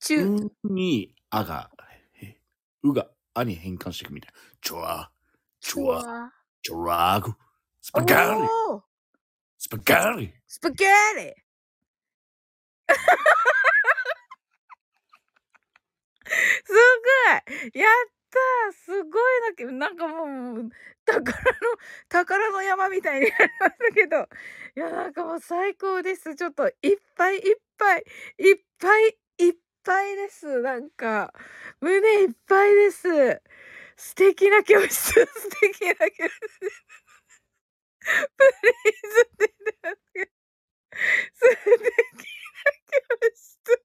[0.00, 1.70] チュ、うに、あが、
[2.20, 2.36] え
[2.82, 4.38] うが、あに変換していくみたいな。
[4.60, 5.10] チュア、
[5.60, 6.32] チュア、ア。
[6.62, 7.34] チュラーコ。
[7.80, 8.82] スパガーリおー
[9.56, 10.88] スパガーリスパゲー
[11.24, 11.34] リ
[16.64, 20.70] すごいやったすごいなけなんかもう、
[21.04, 21.42] 宝の、
[22.08, 24.28] 宝の山みたいになりましたけど。
[24.76, 26.34] いや、なんかもう最高です。
[26.34, 28.04] ちょっといっぱいいっぱい、
[28.38, 29.54] いっぱいいっ
[29.84, 30.60] ぱいです。
[30.62, 31.32] なんか、
[31.80, 33.42] 胸いっぱいです。
[33.96, 35.24] 素敵な教室、素
[35.60, 36.40] 敵な教室。
[38.36, 40.30] プリーズって言ってますけど
[41.34, 41.78] 素
[42.17, 42.17] 敵
[42.92, 43.82] な教室。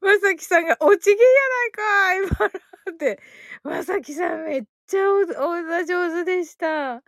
[0.00, 2.50] まさきさんが、おちげやないかい、今
[2.90, 3.20] のって。
[3.62, 5.20] まさきさんめっちゃお、お
[5.62, 7.02] 歌上手でした。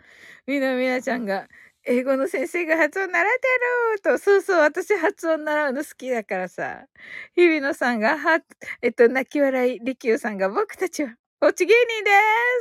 [0.46, 1.48] みなみなちゃんが、
[1.86, 3.48] 英語の先生が発音習って
[3.96, 6.86] ると、そうそう、私発音習うの好きだからさ。
[7.34, 8.40] 日比野さんが、は、
[8.82, 12.10] えっと、泣き笑い、りきゅうさんが、僕たちは、おち芸人で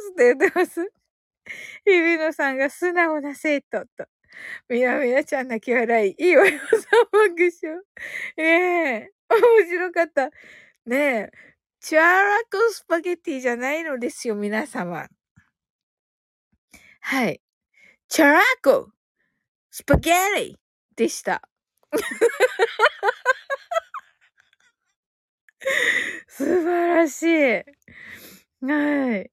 [0.08, 0.92] すって言ってます。
[1.86, 4.06] 日比野さんが、素直な生徒と。
[4.70, 6.80] みなみなちゃん泣き笑い、いいわよ、さん
[7.12, 7.80] 爆笑。
[8.38, 8.44] ね
[9.08, 10.30] え、面白かった。
[10.86, 11.32] ねえ、
[11.80, 15.08] チュアラコスパゲティじゃないのですよ、皆様。
[17.02, 17.42] はい。
[18.08, 18.90] チャラコ
[19.72, 20.56] スパゲティ
[20.96, 21.42] でした。
[26.28, 27.64] 素晴らしい。
[28.66, 29.32] はい。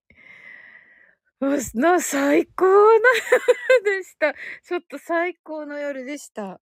[1.41, 3.01] な、最高の
[3.85, 4.35] 夜でした。
[4.62, 6.61] ちょっと最高の夜でした。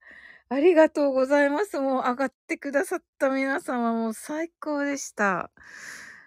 [0.49, 1.79] ありがとうございます。
[1.79, 5.51] もう上がってくださった皆様も最高でした。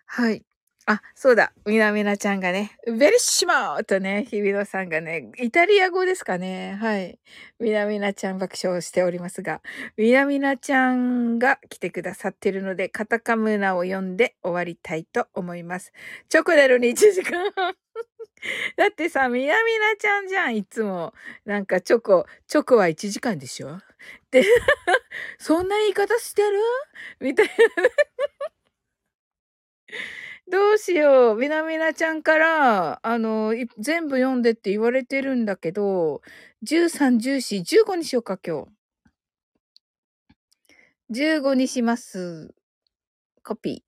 [0.05, 0.43] はい。
[0.89, 1.51] あ、そうだ。
[1.65, 6.77] みなみなちゃんがね、ベリッシモーとね、日比野さんがね、イタリア語ですかね。
[6.79, 7.19] はい。
[7.59, 9.61] みなみなちゃん爆笑しておりますが、
[9.97, 15.91] みなみなちゃんが来てくださってるので、カタカムナを読んで終わりたいと思います。
[16.29, 17.75] チョコレルに1時間半。
[18.77, 21.13] だってさ、みなみなちゃんじゃん、いつも。
[21.45, 23.75] なんかチョコ、チョコは1時間でしょ？
[23.77, 23.81] っ
[24.31, 24.43] て、
[25.39, 26.59] そんな言い方してる？
[27.19, 27.53] みたいな。
[30.49, 31.37] どうしよう。
[31.37, 36.21] みなみなちゃんから、あの、全部読んでって言われてるんだけど、
[36.63, 38.69] 13、14、15にしようか、今日。
[41.11, 42.53] 15にします。
[43.43, 43.86] コピー。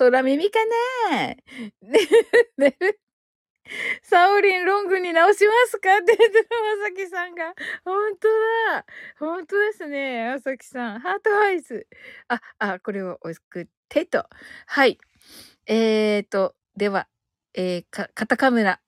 [0.00, 0.58] 空耳か
[1.10, 1.36] なね、
[2.56, 2.76] ね
[4.02, 5.94] サオリンロングに直しますか？
[5.98, 6.48] って言って
[6.80, 7.54] まさきさんが。
[7.84, 8.28] 本当
[8.72, 8.86] だ。
[9.18, 10.30] 本当ですね。
[10.32, 11.00] まさきさん。
[11.00, 11.86] ハートアイズ。
[12.28, 14.24] あ、あ、これを送ってと。
[14.66, 14.98] はい。
[15.66, 17.06] えーと、では、
[17.52, 18.80] えー、か、カタカムラ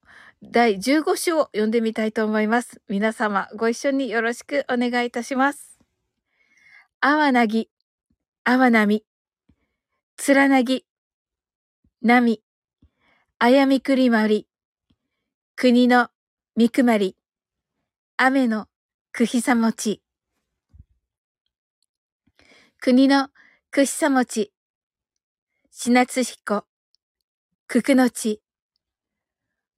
[0.43, 2.81] 第15章を読んでみたいと思います。
[2.89, 5.79] 皆様ご一緒によろしくお願いいたします。
[7.01, 7.69] あわなぎ、
[8.45, 9.05] あわなみ、
[10.17, 10.87] つらなぎ、
[12.05, 12.43] なみ、
[13.39, 14.49] あやみくりまり、
[15.55, 16.09] 国の
[16.57, 17.17] みくまり、
[18.17, 18.67] 雨の
[19.13, 20.03] くひさもち、
[22.81, 23.29] 国の
[23.71, 24.53] くひさもち、
[25.71, 26.65] しなつひこ、
[27.69, 28.43] くくのち、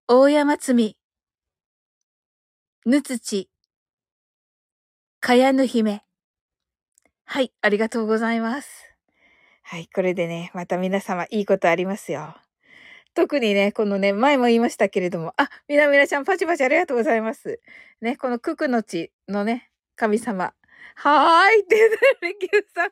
[0.09, 0.97] 大山つみ、
[2.87, 3.51] ぬつち、
[5.21, 6.03] かやぬ姫。
[7.27, 8.94] はい、ありがとうございます。
[9.67, 12.37] はい、これでね、また皆様いいことありますよ。
[13.15, 17.61] 特にね、このね、前も言いましたけれども、あ、みなみなちゃんパチパチありがとうございます。
[18.03, 20.53] ね、このククの地のね、神様。
[20.97, 22.91] はーいって言ってる、レキューさん。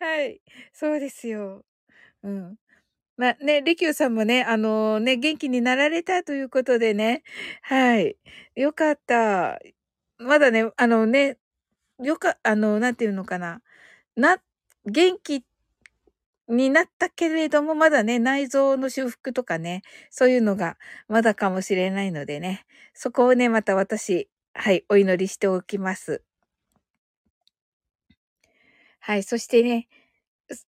[0.00, 0.40] はい、
[0.72, 1.64] そうですよ。
[2.24, 2.56] うん。
[3.16, 7.22] まあね、レキューさんもね、あのね、元気になられたということでね。
[7.62, 8.16] はい。
[8.56, 9.60] よかった。
[10.18, 11.38] まだね、あのね、
[12.02, 13.62] よか、あの、なんていうのかな。
[14.16, 14.38] な、
[14.86, 15.44] 元気
[16.48, 20.76] になったけれども、まだね、内臓の修復とかね、そういうのが
[21.08, 26.22] まだかもしれないのでね、そこをね、また私、はい、お祈りしておきます。
[29.00, 29.88] はい、そしてね、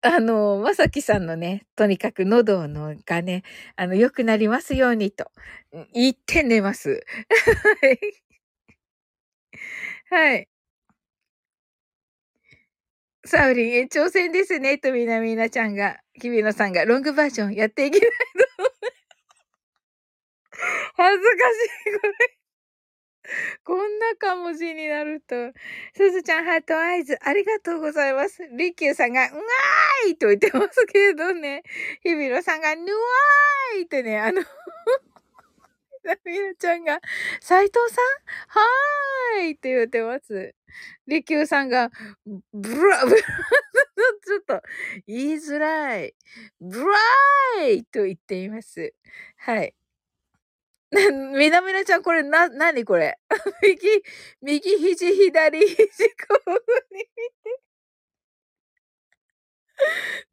[0.02, 3.43] あの、まさきさんのね、とにかく喉のがね、
[3.76, 5.30] あの、良くなりますようにと、
[5.94, 7.05] 言って寝ます。
[10.10, 10.40] はい。
[13.24, 18.16] サウリン、え、挑戦ですね、とみなみなちゃんが、日比野さんが、ロングバージョンやっていけないと。
[20.97, 22.43] 恥ずかしい、これ。
[23.65, 25.53] こんなかもしになると。
[25.94, 28.43] すずちゃん、ハートアイズ、ありがとうございます。
[28.59, 31.62] リキューさんが、うわーいと言ってますけどね。
[32.03, 34.43] 日比野さんが、ぬわーいってね、あの、
[36.24, 37.01] みなちゃんが、
[37.41, 38.61] 斉藤さん？
[38.61, 40.55] はーいって言ってます。
[41.07, 41.91] リキューさんが、
[42.53, 43.23] ブラ、ブラ、
[44.27, 44.62] ちょっと、
[45.07, 46.15] 言いづらい。
[46.61, 48.95] ブラーイと言っています。
[49.37, 49.74] はい。
[51.39, 53.19] みなみなちゃん、これ、な、なにこれ？
[53.62, 53.81] 右、
[54.43, 55.77] 右肘、左肘、
[56.29, 56.51] こう
[56.95, 57.62] に見て。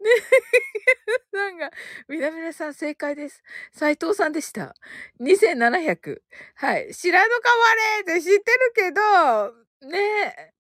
[0.02, 0.10] ね、
[1.34, 1.72] さんが、
[2.08, 3.44] みなみなさん正解です。
[3.72, 4.76] 斉藤さんでした。
[5.20, 6.22] 2700。
[6.56, 6.94] はい。
[6.96, 9.54] 知らぬかわれって知ってるけど、
[9.90, 10.00] ね
[10.38, 10.54] え。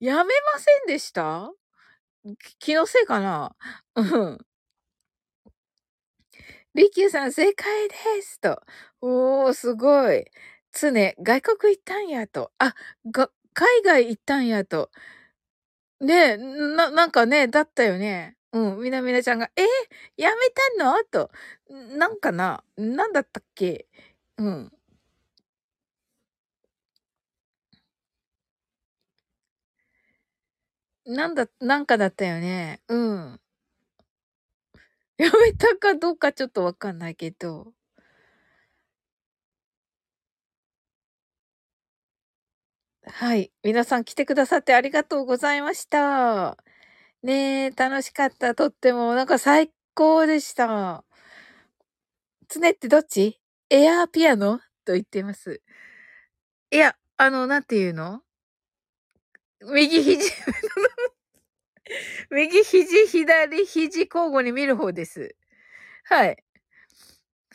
[0.00, 1.50] やめませんでした？
[2.60, 3.56] 気のせいかな？
[3.96, 4.38] うん。
[6.74, 8.60] リキューさん正解ですと。
[9.00, 10.24] おー、すごい。
[10.72, 12.50] つね、外国行ったんやと。
[12.58, 12.74] あ、
[13.12, 14.90] が、海外行ったんやと。
[16.00, 18.36] ねえ、な、なんかね、だったよね。
[18.52, 19.62] うん、みなみなちゃんが、え？
[19.62, 19.66] ー
[20.16, 21.04] やめたの？
[21.04, 21.30] と。
[21.98, 23.86] なんかななんだったっけ？
[24.38, 24.74] うん。
[31.06, 32.80] なんだ、なんかだったよね。
[32.88, 33.40] うん。
[35.18, 37.74] やめたかどうかちょっとわかんないけど。
[43.06, 43.52] はい。
[43.62, 46.56] 皆さん来てくださってありがとうございました。
[47.22, 48.54] ねえ、楽しかった。
[48.54, 51.04] とっても、なんか最高でした。
[52.48, 53.40] つねってどっち？
[53.70, 54.58] エアーピアノ？
[54.84, 55.60] と言っています。
[56.70, 58.22] いや、あの、なんていうの？
[59.62, 60.30] 右肘。
[62.30, 65.36] 右肘、左肘交互に見る方です。
[66.04, 66.42] はい。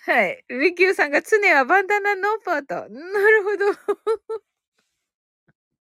[0.05, 0.45] はい。
[0.49, 2.76] リキューさんが常はバンダナノーパート。
[2.76, 3.65] なるほど。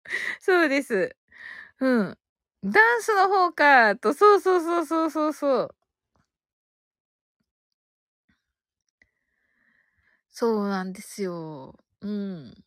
[0.40, 1.16] そうです。
[1.81, 2.18] うん。
[2.64, 5.74] ダンスの方か、と、そうそうそうそうそうそう。
[10.36, 11.78] そうなんですよ。
[12.01, 12.64] うん。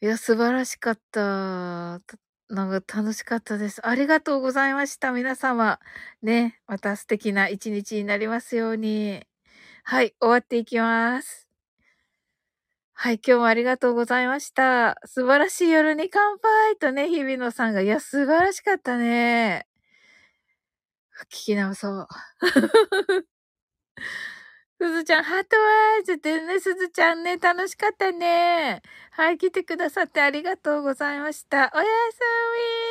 [0.00, 1.98] いや、素晴らしかった。
[2.06, 2.18] た
[2.50, 3.84] なんか楽しかったです。
[3.84, 5.80] ありがとうございました、皆様。
[6.22, 9.26] ね、また素敵な一日になりますように。
[9.84, 11.47] はい、終わっていきます。
[13.00, 14.96] はい、今日もありがとうございました。
[15.04, 19.66] 素晴らしい夜に乾杯とね、日比野さんが、いや、素晴らしかったね。
[21.30, 22.08] 聞き直そう。
[24.80, 28.80] すずちゃん、ハートワイズってね、すずちゃんね、楽しかったね。
[29.10, 31.72] はい、来てくださってありがとうございました。
[31.74, 32.20] おやす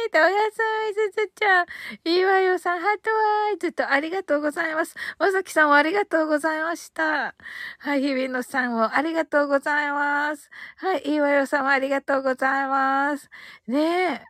[0.06, 0.60] みと、おやす
[0.90, 1.66] み、すずちゃん。
[2.04, 4.96] いいわよさん、ハートワイズとありがとうございます。
[5.18, 7.36] まさきさんもありがとうございました。
[7.80, 10.50] はい、日比野さんもありがとうございます。
[10.76, 13.30] はい、いいわよさんもありがとうございます。
[13.66, 14.22] ねえ。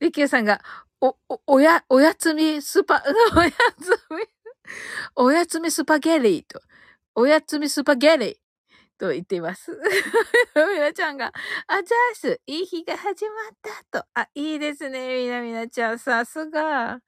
[0.00, 0.60] りきゅうさんが、
[1.00, 3.02] お、お、おや、おやつみスパ、
[3.34, 4.16] おやつみ、
[5.14, 6.60] おやつみスパゲリーと。
[7.18, 8.38] おやつみスパゲリ
[8.98, 9.72] と言っています。
[10.54, 11.32] みなちゃんが、
[11.66, 13.56] あざーす、いい日が始まっ
[13.90, 14.06] たと。
[14.12, 17.00] あ、いいですね、みなみなちゃん、さすが。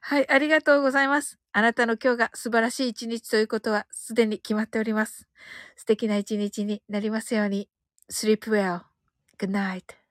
[0.00, 1.38] はい、ありがとうございます。
[1.52, 5.28] あなたの今日が素晴らしい一日ということはすでに決まっております。
[5.76, 7.68] 素敵な一日になりますように。
[8.10, 8.82] sleep well.
[9.38, 10.01] Good night.